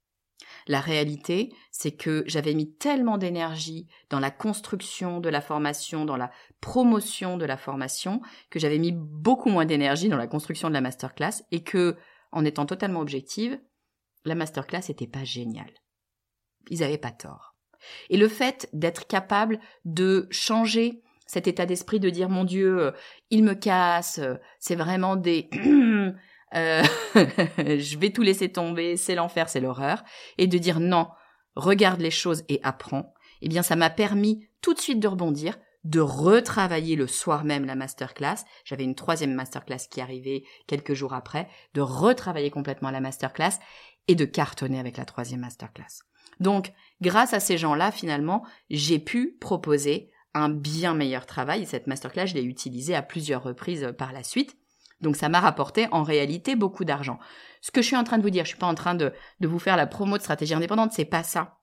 La 0.67 0.79
réalité, 0.79 1.53
c'est 1.71 1.91
que 1.91 2.23
j'avais 2.25 2.53
mis 2.53 2.73
tellement 2.75 3.17
d'énergie 3.17 3.87
dans 4.09 4.19
la 4.19 4.31
construction 4.31 5.19
de 5.19 5.29
la 5.29 5.41
formation, 5.41 6.05
dans 6.05 6.17
la 6.17 6.31
promotion 6.61 7.37
de 7.37 7.45
la 7.45 7.57
formation, 7.57 8.21
que 8.49 8.59
j'avais 8.59 8.77
mis 8.77 8.93
beaucoup 8.93 9.49
moins 9.49 9.65
d'énergie 9.65 10.09
dans 10.09 10.17
la 10.17 10.27
construction 10.27 10.69
de 10.69 10.73
la 10.73 10.81
masterclass 10.81 11.43
et 11.51 11.63
que 11.63 11.97
en 12.31 12.45
étant 12.45 12.65
totalement 12.65 13.01
objective, 13.01 13.59
la 14.25 14.35
masterclass 14.35 14.87
n'était 14.87 15.07
pas 15.07 15.23
géniale. 15.23 15.73
Ils 16.69 16.79
n'avaient 16.79 16.97
pas 16.97 17.11
tort. 17.11 17.55
Et 18.09 18.17
le 18.17 18.27
fait 18.27 18.69
d'être 18.73 19.07
capable 19.07 19.59
de 19.85 20.27
changer 20.31 21.01
cet 21.29 21.47
état 21.47 21.67
d'esprit 21.67 21.99
de 21.99 22.09
dire 22.09 22.27
mon 22.27 22.43
Dieu, 22.43 22.79
euh, 22.79 22.91
il 23.29 23.43
me 23.43 23.53
casse, 23.53 24.17
euh, 24.17 24.35
c'est 24.59 24.75
vraiment 24.75 25.15
des 25.15 25.47
euh, 26.55 26.83
je 27.15 27.97
vais 27.99 28.09
tout 28.09 28.23
laisser 28.23 28.51
tomber, 28.51 28.97
c'est 28.97 29.13
l'enfer, 29.13 29.47
c'est 29.47 29.59
l'horreur, 29.59 30.03
et 30.39 30.47
de 30.47 30.57
dire 30.57 30.79
non, 30.79 31.07
regarde 31.55 32.01
les 32.01 32.09
choses 32.09 32.43
et 32.49 32.59
apprends, 32.63 33.13
eh 33.41 33.47
bien 33.47 33.61
ça 33.61 33.75
m'a 33.75 33.91
permis 33.91 34.47
tout 34.61 34.73
de 34.73 34.79
suite 34.79 34.99
de 34.99 35.07
rebondir, 35.07 35.59
de 35.83 35.99
retravailler 35.99 36.95
le 36.95 37.05
soir 37.05 37.43
même 37.43 37.65
la 37.65 37.75
masterclass. 37.75 38.43
J'avais 38.65 38.83
une 38.83 38.95
troisième 38.95 39.33
masterclass 39.33 39.87
qui 39.89 40.01
arrivait 40.01 40.43
quelques 40.65 40.93
jours 40.93 41.13
après, 41.13 41.47
de 41.75 41.81
retravailler 41.81 42.49
complètement 42.49 42.89
la 42.89 43.01
masterclass 43.01 43.59
et 44.07 44.15
de 44.15 44.25
cartonner 44.25 44.79
avec 44.79 44.97
la 44.97 45.05
troisième 45.05 45.41
masterclass. 45.41 46.08
Donc, 46.39 46.71
grâce 47.01 47.33
à 47.33 47.39
ces 47.39 47.57
gens-là, 47.57 47.91
finalement, 47.91 48.45
j'ai 48.69 48.99
pu 48.99 49.37
proposer 49.39 50.11
un 50.33 50.49
bien 50.49 50.93
meilleur 50.93 51.25
travail. 51.25 51.65
Cette 51.65 51.87
masterclass, 51.87 52.27
je 52.27 52.35
l'ai 52.35 52.43
utilisée 52.43 52.95
à 52.95 53.01
plusieurs 53.01 53.43
reprises 53.43 53.93
par 53.97 54.13
la 54.13 54.23
suite. 54.23 54.55
Donc 55.01 55.15
ça 55.15 55.29
m'a 55.29 55.39
rapporté 55.39 55.87
en 55.91 56.03
réalité 56.03 56.55
beaucoup 56.55 56.85
d'argent. 56.85 57.19
Ce 57.61 57.71
que 57.71 57.81
je 57.81 57.87
suis 57.87 57.95
en 57.95 58.03
train 58.03 58.17
de 58.17 58.23
vous 58.23 58.29
dire, 58.29 58.43
je 58.43 58.49
suis 58.49 58.57
pas 58.57 58.67
en 58.67 58.75
train 58.75 58.95
de, 58.95 59.13
vous 59.41 59.59
faire 59.59 59.77
la 59.77 59.87
promo 59.87 60.17
de 60.17 60.21
stratégie 60.21 60.53
indépendante, 60.53 60.91
c'est 60.93 61.05
pas 61.05 61.23
ça. 61.23 61.57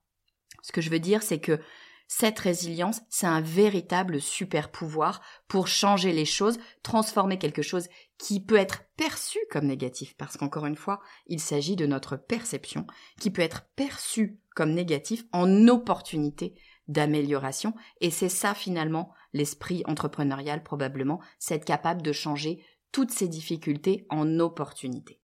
Ce 0.62 0.72
que 0.72 0.80
je 0.80 0.90
veux 0.90 0.98
dire, 0.98 1.22
c'est 1.22 1.38
que 1.38 1.60
cette 2.08 2.38
résilience, 2.38 3.02
c'est 3.10 3.26
un 3.26 3.40
véritable 3.40 4.20
super 4.20 4.70
pouvoir 4.70 5.20
pour 5.48 5.66
changer 5.66 6.12
les 6.12 6.24
choses, 6.24 6.58
transformer 6.82 7.38
quelque 7.38 7.62
chose 7.62 7.88
qui 8.16 8.40
peut 8.40 8.56
être 8.56 8.84
perçu 8.96 9.38
comme 9.50 9.66
négatif, 9.66 10.16
parce 10.16 10.36
qu'encore 10.36 10.66
une 10.66 10.76
fois, 10.76 11.00
il 11.26 11.40
s'agit 11.40 11.76
de 11.76 11.86
notre 11.86 12.16
perception, 12.16 12.86
qui 13.20 13.30
peut 13.30 13.42
être 13.42 13.66
perçu 13.74 14.38
comme 14.56 14.72
négatif 14.72 15.24
en 15.32 15.68
opportunité 15.68 16.54
d'amélioration. 16.88 17.74
Et 18.00 18.10
c'est 18.10 18.30
ça 18.30 18.54
finalement 18.54 19.12
l'esprit 19.32 19.82
entrepreneurial 19.86 20.62
probablement, 20.62 21.20
c'est 21.38 21.56
être 21.56 21.64
capable 21.64 22.02
de 22.02 22.12
changer 22.12 22.64
toutes 22.90 23.10
ces 23.10 23.28
difficultés 23.28 24.06
en 24.08 24.40
opportunités. 24.40 25.20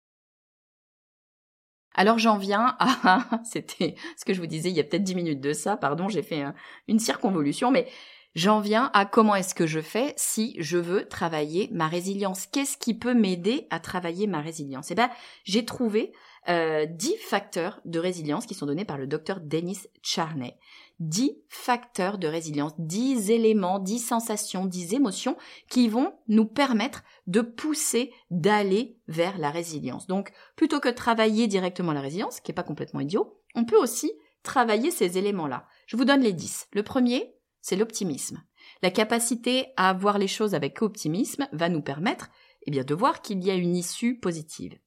Alors 1.95 2.18
j'en 2.18 2.37
viens 2.37 2.77
à, 2.79 3.40
c'était 3.45 3.95
ce 4.16 4.25
que 4.25 4.35
je 4.35 4.40
vous 4.40 4.47
disais 4.47 4.71
il 4.71 4.77
y 4.77 4.81
a 4.81 4.85
peut-être 4.85 5.03
dix 5.03 5.14
minutes 5.14 5.40
de 5.40 5.53
ça, 5.53 5.77
pardon, 5.77 6.09
j'ai 6.09 6.23
fait 6.23 6.45
une 6.87 6.99
circonvolution, 6.99 7.71
mais 7.71 7.88
j'en 8.35 8.61
viens 8.61 8.90
à 8.92 9.07
comment 9.07 9.35
est-ce 9.35 9.55
que 9.55 9.66
je 9.66 9.81
fais 9.81 10.12
si 10.16 10.57
je 10.59 10.77
veux 10.77 11.09
travailler 11.09 11.71
ma 11.73 11.88
résilience. 11.88 12.47
Qu'est-ce 12.47 12.77
qui 12.77 12.95
peut 12.95 13.14
m'aider 13.14 13.66
à 13.71 13.81
travailler 13.81 14.27
ma 14.27 14.40
résilience? 14.40 14.90
Eh 14.90 14.95
ben, 14.95 15.11
j'ai 15.45 15.64
trouvé 15.64 16.12
euh, 16.48 16.87
dix 16.87 17.16
facteurs 17.18 17.81
de 17.85 17.98
résilience 17.98 18.46
qui 18.46 18.55
sont 18.55 18.66
donnés 18.66 18.85
par 18.85 18.98
le 18.98 19.07
docteur 19.07 19.40
Dennis 19.40 19.87
Charney. 20.02 20.57
10 21.02 21.37
facteurs 21.48 22.16
de 22.16 22.28
résilience, 22.28 22.72
10 22.78 23.31
éléments, 23.31 23.81
10 23.81 23.98
sensations, 23.98 24.66
10 24.66 24.94
émotions 24.94 25.37
qui 25.68 25.88
vont 25.88 26.14
nous 26.28 26.44
permettre 26.44 27.02
de 27.26 27.40
pousser, 27.40 28.12
d'aller 28.31 28.96
vers 29.09 29.37
la 29.38 29.50
résilience. 29.50 30.07
Donc, 30.07 30.33
plutôt 30.55 30.78
que 30.78 30.88
travailler 30.88 31.48
directement 31.48 31.92
la 31.92 32.00
résilience, 32.00 32.40
qui 32.40 32.50
n'est 32.50 32.55
pas 32.55 32.62
complètement 32.62 33.00
idiot, 33.00 33.40
on 33.57 33.64
peut 33.64 33.76
aussi 33.76 34.12
travailler 34.44 34.90
ces 34.90 35.18
éléments-là. 35.18 35.66
Je 35.87 35.96
vous 35.96 36.05
donne 36.05 36.20
les 36.20 36.33
10. 36.33 36.68
Le 36.72 36.85
premier, 36.85 37.35
c'est 37.61 37.76
l'optimisme. 37.76 38.42
La 38.81 38.90
capacité 38.90 39.72
à 39.76 39.92
voir 39.92 40.18
les 40.18 40.28
choses 40.28 40.55
avec 40.55 40.83
optimisme 40.83 41.48
va 41.52 41.68
nous 41.68 41.83
permettre 41.83 42.31
eh 42.66 42.70
bien, 42.70 42.85
de 42.85 42.94
voir 42.94 43.22
qu'il 43.22 43.42
y 43.44 43.50
a 43.50 43.55
une 43.55 43.76
issue 43.76 44.18
positive. 44.18 44.78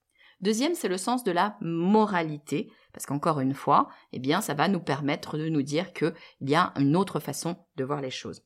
Deuxième, 0.41 0.75
c'est 0.75 0.89
le 0.89 0.97
sens 0.97 1.23
de 1.23 1.31
la 1.31 1.57
moralité, 1.61 2.71
parce 2.93 3.05
qu'encore 3.05 3.39
une 3.39 3.53
fois, 3.53 3.89
eh 4.11 4.19
bien, 4.19 4.41
ça 4.41 4.53
va 4.53 4.67
nous 4.67 4.79
permettre 4.79 5.37
de 5.37 5.47
nous 5.47 5.61
dire 5.61 5.93
qu'il 5.93 6.13
y 6.41 6.55
a 6.55 6.73
une 6.77 6.95
autre 6.95 7.19
façon 7.19 7.57
de 7.77 7.83
voir 7.83 8.01
les 8.01 8.11
choses. 8.11 8.43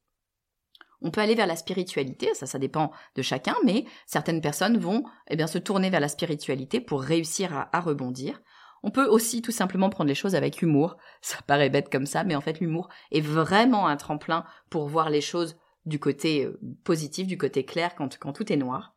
On 1.01 1.11
peut 1.11 1.21
aller 1.21 1.35
vers 1.35 1.47
la 1.47 1.55
spiritualité, 1.55 2.33
ça, 2.33 2.45
ça 2.45 2.59
dépend 2.59 2.91
de 3.15 3.21
chacun, 3.21 3.55
mais 3.63 3.85
certaines 4.05 4.41
personnes 4.41 4.77
vont 4.77 5.03
eh 5.29 5.35
bien, 5.35 5.47
se 5.47 5.57
tourner 5.57 5.89
vers 5.89 6.01
la 6.01 6.09
spiritualité 6.09 6.81
pour 6.81 7.01
réussir 7.01 7.67
à, 7.71 7.79
rebondir. 7.79 8.41
On 8.83 8.91
peut 8.91 9.05
aussi 9.05 9.41
tout 9.41 9.51
simplement 9.51 9.89
prendre 9.89 10.09
les 10.09 10.15
choses 10.15 10.35
avec 10.35 10.61
humour. 10.61 10.97
Ça 11.21 11.37
paraît 11.45 11.69
bête 11.69 11.91
comme 11.91 12.05
ça, 12.05 12.23
mais 12.23 12.35
en 12.35 12.41
fait, 12.41 12.61
l'humour 12.61 12.87
est 13.11 13.19
vraiment 13.19 13.87
un 13.87 13.97
tremplin 13.97 14.45
pour 14.69 14.87
voir 14.87 15.09
les 15.09 15.19
choses 15.21 15.57
du 15.85 15.99
côté 15.99 16.45
euh, 16.45 16.59
positif, 16.85 17.27
du 17.27 17.37
côté 17.37 17.65
clair 17.65 17.95
quand 17.95 18.31
tout 18.31 18.53
est 18.53 18.57
noir. 18.57 18.95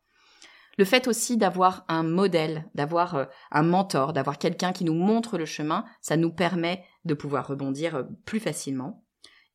Le 0.77 0.85
fait 0.85 1.07
aussi 1.07 1.37
d'avoir 1.37 1.85
un 1.87 2.03
modèle, 2.03 2.65
d'avoir 2.73 3.15
euh, 3.15 3.25
un 3.51 3.63
mentor, 3.63 4.13
d'avoir 4.13 4.37
quelqu'un 4.37 4.71
qui 4.71 4.83
nous 4.83 4.95
montre 4.95 5.37
le 5.37 5.45
chemin, 5.45 5.85
ça 6.01 6.17
nous 6.17 6.31
permet 6.31 6.83
de 7.05 7.13
pouvoir 7.13 7.47
rebondir 7.47 7.95
euh, 7.95 8.03
plus 8.25 8.39
facilement. 8.39 9.05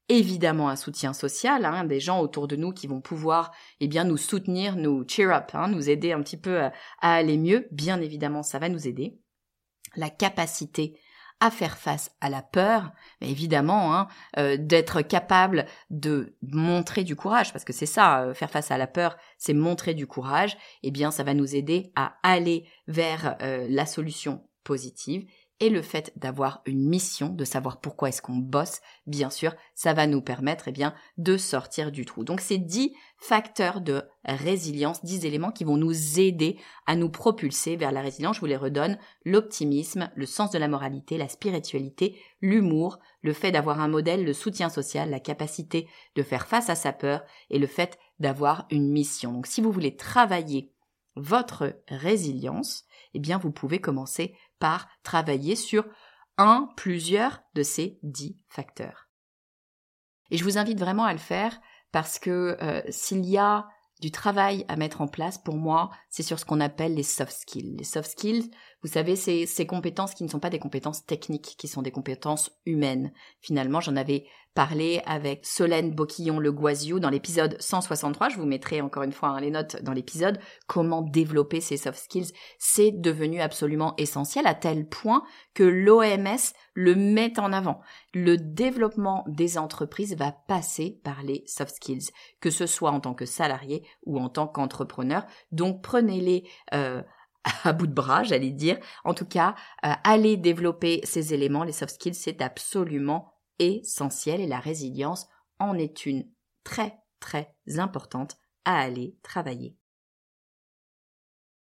Évidemment 0.08 0.70
un 0.70 0.76
soutien 0.76 1.12
social, 1.12 1.64
hein, 1.64 1.84
des 1.84 2.00
gens 2.00 2.20
autour 2.20 2.48
de 2.48 2.56
nous 2.56 2.72
qui 2.72 2.86
vont 2.86 3.00
pouvoir 3.00 3.52
eh 3.80 3.88
bien 3.88 4.04
nous 4.04 4.16
soutenir, 4.16 4.76
nous 4.76 5.04
cheer 5.06 5.30
up, 5.30 5.50
hein, 5.52 5.68
nous 5.68 5.90
aider 5.90 6.12
un 6.12 6.22
petit 6.22 6.38
peu 6.38 6.60
à 6.62 6.72
aller 7.00 7.36
mieux. 7.36 7.68
Bien 7.72 8.00
évidemment, 8.00 8.42
ça 8.42 8.58
va 8.58 8.70
nous 8.70 8.88
aider. 8.88 9.18
La 9.96 10.08
capacité 10.08 10.98
à 11.40 11.50
faire 11.50 11.78
face 11.78 12.10
à 12.20 12.30
la 12.30 12.42
peur, 12.42 12.92
évidemment, 13.20 13.94
hein, 13.94 14.08
euh, 14.38 14.56
d'être 14.58 15.02
capable 15.02 15.66
de 15.90 16.36
montrer 16.42 17.04
du 17.04 17.16
courage, 17.16 17.52
parce 17.52 17.64
que 17.64 17.72
c'est 17.72 17.86
ça, 17.86 18.22
euh, 18.22 18.34
faire 18.34 18.50
face 18.50 18.70
à 18.70 18.78
la 18.78 18.86
peur, 18.86 19.16
c'est 19.38 19.54
montrer 19.54 19.94
du 19.94 20.06
courage, 20.06 20.56
eh 20.82 20.90
bien 20.90 21.10
ça 21.10 21.22
va 21.22 21.34
nous 21.34 21.54
aider 21.54 21.92
à 21.94 22.16
aller 22.22 22.64
vers 22.88 23.36
euh, 23.42 23.66
la 23.68 23.86
solution 23.86 24.42
positive 24.64 25.26
et 25.60 25.70
le 25.70 25.82
fait 25.82 26.12
d'avoir 26.16 26.62
une 26.66 26.88
mission, 26.88 27.30
de 27.30 27.44
savoir 27.44 27.80
pourquoi 27.80 28.08
est-ce 28.08 28.22
qu'on 28.22 28.36
bosse, 28.36 28.80
bien 29.06 29.28
sûr, 29.28 29.54
ça 29.74 29.92
va 29.92 30.06
nous 30.06 30.22
permettre 30.22 30.68
eh 30.68 30.72
bien 30.72 30.94
de 31.16 31.36
sortir 31.36 31.90
du 31.90 32.04
trou. 32.04 32.22
Donc 32.22 32.40
c'est 32.40 32.58
dix 32.58 32.94
facteurs 33.16 33.80
de 33.80 34.02
résilience, 34.24 35.04
dix 35.04 35.24
éléments 35.24 35.50
qui 35.50 35.64
vont 35.64 35.76
nous 35.76 36.20
aider 36.20 36.58
à 36.86 36.94
nous 36.94 37.10
propulser 37.10 37.74
vers 37.76 37.90
la 37.90 38.02
résilience. 38.02 38.36
Je 38.36 38.40
vous 38.40 38.46
les 38.46 38.56
redonne 38.56 38.98
l'optimisme, 39.24 40.10
le 40.14 40.26
sens 40.26 40.50
de 40.50 40.58
la 40.58 40.68
moralité, 40.68 41.18
la 41.18 41.28
spiritualité, 41.28 42.20
l'humour, 42.40 42.98
le 43.22 43.32
fait 43.32 43.50
d'avoir 43.50 43.80
un 43.80 43.88
modèle, 43.88 44.24
le 44.24 44.32
soutien 44.32 44.68
social, 44.68 45.10
la 45.10 45.20
capacité 45.20 45.88
de 46.14 46.22
faire 46.22 46.46
face 46.46 46.70
à 46.70 46.76
sa 46.76 46.92
peur 46.92 47.22
et 47.50 47.58
le 47.58 47.66
fait 47.66 47.98
d'avoir 48.20 48.66
une 48.70 48.90
mission. 48.90 49.32
Donc 49.32 49.48
si 49.48 49.60
vous 49.60 49.72
voulez 49.72 49.96
travailler 49.96 50.72
votre 51.16 51.74
résilience, 51.88 52.84
eh 53.14 53.18
bien 53.18 53.38
vous 53.38 53.50
pouvez 53.50 53.80
commencer 53.80 54.34
par 54.58 54.88
travailler 55.02 55.56
sur 55.56 55.84
un, 56.36 56.68
plusieurs 56.76 57.42
de 57.54 57.62
ces 57.62 57.98
dix 58.02 58.38
facteurs. 58.48 59.08
Et 60.30 60.36
je 60.36 60.44
vous 60.44 60.58
invite 60.58 60.78
vraiment 60.78 61.04
à 61.04 61.12
le 61.12 61.18
faire 61.18 61.58
parce 61.92 62.18
que 62.18 62.56
euh, 62.60 62.82
s'il 62.90 63.24
y 63.24 63.38
a 63.38 63.66
du 64.00 64.12
travail 64.12 64.64
à 64.68 64.76
mettre 64.76 65.00
en 65.00 65.08
place, 65.08 65.38
pour 65.38 65.56
moi, 65.56 65.90
c'est 66.08 66.22
sur 66.22 66.38
ce 66.38 66.44
qu'on 66.44 66.60
appelle 66.60 66.94
les 66.94 67.02
soft 67.02 67.32
skills. 67.32 67.76
Les 67.76 67.84
soft 67.84 68.10
skills, 68.10 68.50
vous 68.82 68.88
savez, 68.88 69.16
c'est 69.16 69.46
ces 69.46 69.66
compétences 69.66 70.14
qui 70.14 70.22
ne 70.22 70.28
sont 70.28 70.38
pas 70.38 70.50
des 70.50 70.60
compétences 70.60 71.04
techniques, 71.04 71.56
qui 71.58 71.66
sont 71.66 71.82
des 71.82 71.90
compétences 71.90 72.52
humaines. 72.64 73.12
Finalement, 73.40 73.80
j'en 73.80 73.96
avais 73.96 74.26
parlé 74.54 75.02
avec 75.04 75.46
Solène 75.46 75.94
Boquillon-Le 75.94 76.98
dans 76.98 77.10
l'épisode 77.10 77.56
163. 77.60 78.28
Je 78.28 78.38
vous 78.38 78.46
mettrai 78.46 78.80
encore 78.80 79.02
une 79.02 79.12
fois 79.12 79.28
hein, 79.30 79.40
les 79.40 79.50
notes 79.50 79.82
dans 79.82 79.92
l'épisode. 79.92 80.38
Comment 80.66 81.02
développer 81.02 81.60
ces 81.60 81.76
soft 81.76 81.98
skills. 81.98 82.32
C'est 82.58 82.92
devenu 82.92 83.40
absolument 83.40 83.94
essentiel 83.98 84.46
à 84.46 84.54
tel 84.54 84.88
point 84.88 85.22
que 85.54 85.64
l'OMS 85.64 86.38
le 86.74 86.94
met 86.94 87.38
en 87.38 87.52
avant. 87.52 87.80
Le 88.14 88.36
développement 88.36 89.24
des 89.28 89.58
entreprises 89.58 90.16
va 90.16 90.32
passer 90.32 91.00
par 91.04 91.22
les 91.22 91.44
soft 91.46 91.76
skills, 91.76 92.10
que 92.40 92.50
ce 92.50 92.66
soit 92.66 92.90
en 92.90 93.00
tant 93.00 93.14
que 93.14 93.26
salarié 93.26 93.84
ou 94.06 94.18
en 94.18 94.28
tant 94.28 94.46
qu'entrepreneur. 94.46 95.24
Donc 95.52 95.82
prenez-les 95.82 96.48
euh, 96.74 97.02
à 97.64 97.72
bout 97.72 97.86
de 97.86 97.92
bras, 97.92 98.22
j'allais 98.24 98.50
dire. 98.50 98.78
En 99.04 99.14
tout 99.14 99.26
cas, 99.26 99.54
euh, 99.84 99.92
aller 100.04 100.36
développer 100.36 101.00
ces 101.04 101.34
éléments, 101.34 101.64
les 101.64 101.72
soft 101.72 101.94
skills, 101.94 102.14
c'est 102.14 102.42
absolument 102.42 103.32
essentiel 103.58 104.40
et 104.40 104.46
la 104.46 104.60
résilience 104.60 105.28
en 105.58 105.76
est 105.76 106.06
une 106.06 106.28
très 106.64 106.98
très 107.20 107.54
importante 107.78 108.36
à 108.64 108.78
aller 108.78 109.16
travailler. 109.22 109.77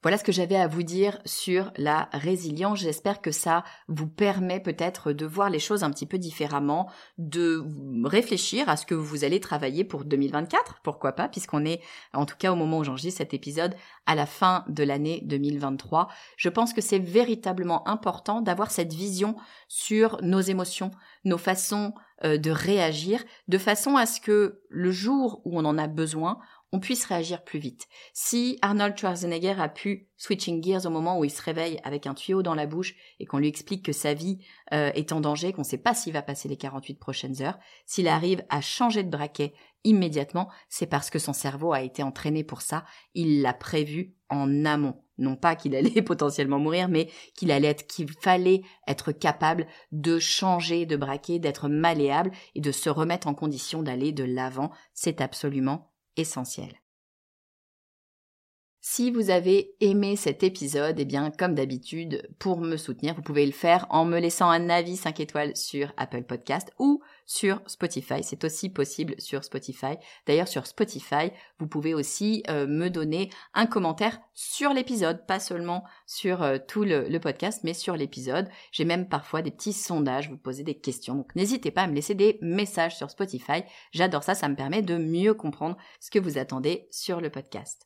Voilà 0.07 0.19
ce 0.19 0.23
que 0.23 0.31
j'avais 0.31 0.55
à 0.55 0.69
vous 0.69 0.85
dire 0.85 1.19
sur 1.25 1.73
la 1.77 2.09
résilience. 2.13 2.79
J'espère 2.79 3.21
que 3.21 3.33
ça 3.33 3.65
vous 3.89 4.07
permet 4.07 4.61
peut-être 4.61 5.13
de 5.13 5.27
voir 5.27 5.51
les 5.51 5.59
choses 5.59 5.83
un 5.83 5.91
petit 5.91 6.07
peu 6.07 6.17
différemment, 6.17 6.89
de 7.19 7.61
réfléchir 8.05 8.69
à 8.69 8.77
ce 8.77 8.87
que 8.87 8.95
vous 8.95 9.25
allez 9.25 9.41
travailler 9.41 9.83
pour 9.83 10.05
2024, 10.05 10.79
pourquoi 10.85 11.11
pas, 11.15 11.29
puisqu'on 11.29 11.65
est, 11.65 11.81
en 12.13 12.25
tout 12.25 12.37
cas 12.39 12.53
au 12.53 12.55
moment 12.55 12.79
où 12.79 12.85
j'enregistre 12.85 13.19
cet 13.19 13.35
épisode, 13.35 13.75
à 14.07 14.15
la 14.15 14.27
fin 14.27 14.65
de 14.69 14.85
l'année 14.85 15.23
2023. 15.25 16.07
Je 16.37 16.51
pense 16.51 16.73
que 16.73 16.81
c'est 16.81 17.01
véritablement 17.01 17.89
important 17.89 18.43
d'avoir 18.43 18.71
cette 18.71 18.93
vision 18.93 19.35
sur 19.67 20.23
nos 20.23 20.41
émotions, 20.41 20.93
nos 21.25 21.37
façons 21.37 21.95
euh, 22.25 22.39
de 22.39 22.51
réagir, 22.51 23.23
de 23.49 23.59
façon 23.59 23.97
à 23.97 24.07
ce 24.07 24.23
que 24.23 24.63
le 24.71 24.91
jour 24.91 25.43
où 25.45 25.59
on 25.59 25.67
en 25.67 25.77
a 25.77 25.87
besoin, 25.87 26.39
on 26.77 26.79
puisse 26.79 27.07
réagir 27.07 27.43
plus 27.43 27.59
vite. 27.59 27.89
Si 28.13 28.59
Arnold 28.61 28.99
Schwarzenegger 28.99 29.55
a 29.59 29.71
pu 29.71 30.11
switching 30.19 30.63
gears 30.63 30.85
au 30.85 30.91
moment 30.91 31.19
où 31.19 31.25
il 31.25 31.31
se 31.31 31.41
réveille 31.41 31.81
avec 31.85 32.07
un 32.07 32.13
tuyau 32.13 32.43
dans 32.43 32.55
la 32.55 32.67
bouche 32.67 32.95
et 33.19 33.25
qu'on 33.25 33.39
lui 33.39 33.49
explique 33.49 33.83
que 33.83 33.93
sa 33.93 34.13
vie 34.13 34.41
euh, 34.75 34.91
est 34.95 35.13
en 35.13 35.23
danger, 35.23 35.55
qu'on 35.55 35.63
ne 35.63 35.67
sait 35.67 35.79
pas 35.79 35.95
s'il 35.95 36.13
va 36.13 36.21
passer 36.21 36.51
les 36.51 36.59
48 36.59 36.99
prochaines 36.99 37.41
heures, 37.41 37.59
s'il 37.87 38.09
arrive 38.09 38.45
à 38.51 38.61
changer 38.61 39.03
de 39.05 39.09
braquet 39.09 39.55
immédiatement, 39.85 40.51
c'est 40.69 40.87
parce 40.87 41.09
que 41.09 41.19
son 41.19 41.33
cerveau 41.33 41.73
a 41.73 41.81
été 41.81 42.03
entraîné 42.03 42.45
pour 42.45 42.61
ça, 42.61 42.85
il 43.15 43.41
l'a 43.41 43.55
prévu 43.55 44.13
en 44.29 44.67
amont. 44.67 45.03
Non 45.17 45.35
pas 45.35 45.57
qu'il 45.57 45.75
allait 45.75 46.03
potentiellement 46.03 46.59
mourir, 46.59 46.89
mais 46.89 47.09
qu'il 47.37 47.51
allait 47.53 47.69
être, 47.69 47.87
qu'il 47.87 48.11
fallait 48.21 48.65
être 48.87 49.13
capable 49.13 49.67
de 49.93 50.19
changer 50.19 50.85
de 50.85 50.97
braquet, 50.97 51.39
d'être 51.39 51.71
malléable 51.71 52.33
et 52.55 52.61
de 52.61 52.71
se 52.71 52.91
remettre 52.91 53.29
en 53.29 53.35
condition 53.35 53.83
d'aller 53.83 54.13
de 54.13 54.25
l'avant. 54.25 54.73
C'est 54.93 55.23
absolument 55.23 55.91
essentiel. 56.17 56.81
Si 58.89 59.11
vous 59.11 59.31
avez 59.31 59.75
aimé 59.81 60.15
cet 60.15 60.45
épisode, 60.45 61.01
eh 61.01 61.05
bien, 61.05 61.33
comme 61.33 61.57
d'habitude, 61.57 62.23
pour 62.39 62.61
me 62.61 62.77
soutenir, 62.77 63.17
vous 63.17 63.21
pouvez 63.21 63.45
le 63.45 63.51
faire 63.51 63.85
en 63.91 64.05
me 64.05 64.21
laissant 64.21 64.49
un 64.49 64.71
avis 64.71 64.97
5 64.97 65.19
étoiles 65.19 65.57
sur 65.57 65.93
Apple 65.97 66.23
Podcast 66.23 66.73
ou 66.79 67.03
sur 67.27 67.61
Spotify. 67.67 68.23
C'est 68.23 68.45
aussi 68.45 68.71
possible 68.71 69.17
sur 69.19 69.43
Spotify. 69.43 69.97
D'ailleurs, 70.29 70.47
sur 70.47 70.69
Spotify, 70.69 71.33
vous 71.59 71.67
pouvez 71.67 71.95
aussi 71.95 72.45
euh, 72.49 72.69
me 72.69 72.89
donner 72.89 73.29
un 73.55 73.67
commentaire 73.67 74.21
sur 74.35 74.73
l'épisode, 74.73 75.27
pas 75.27 75.41
seulement 75.41 75.83
sur 76.07 76.45
euh, 76.45 76.59
tout 76.67 76.85
le, 76.85 77.09
le, 77.09 77.19
podcast, 77.19 77.63
mais 77.65 77.75
sur 77.75 77.97
l'épisode. 77.97 78.49
J'ai 78.71 78.85
même 78.85 79.09
parfois 79.09 79.43
des 79.43 79.51
petits 79.51 79.73
sondages, 79.73 80.31
vous 80.31 80.39
posez 80.39 80.63
des 80.63 80.79
questions. 80.79 81.17
Donc, 81.17 81.35
n'hésitez 81.35 81.73
pas 81.73 81.83
à 81.83 81.87
me 81.89 81.95
laisser 81.95 82.15
des 82.15 82.39
messages 82.41 82.97
sur 82.97 83.11
Spotify. 83.11 83.65
J'adore 83.91 84.23
ça, 84.23 84.37
ça 84.37 84.49
me 84.49 84.55
permet 84.55 84.83
de 84.83 84.97
mieux 84.97 85.35
comprendre 85.35 85.77
ce 85.99 86.13
que 86.13 86.21
vous 86.21 86.39
attendez 86.39 86.87
sur 86.93 87.21
le 87.21 87.31
podcast. 87.31 87.86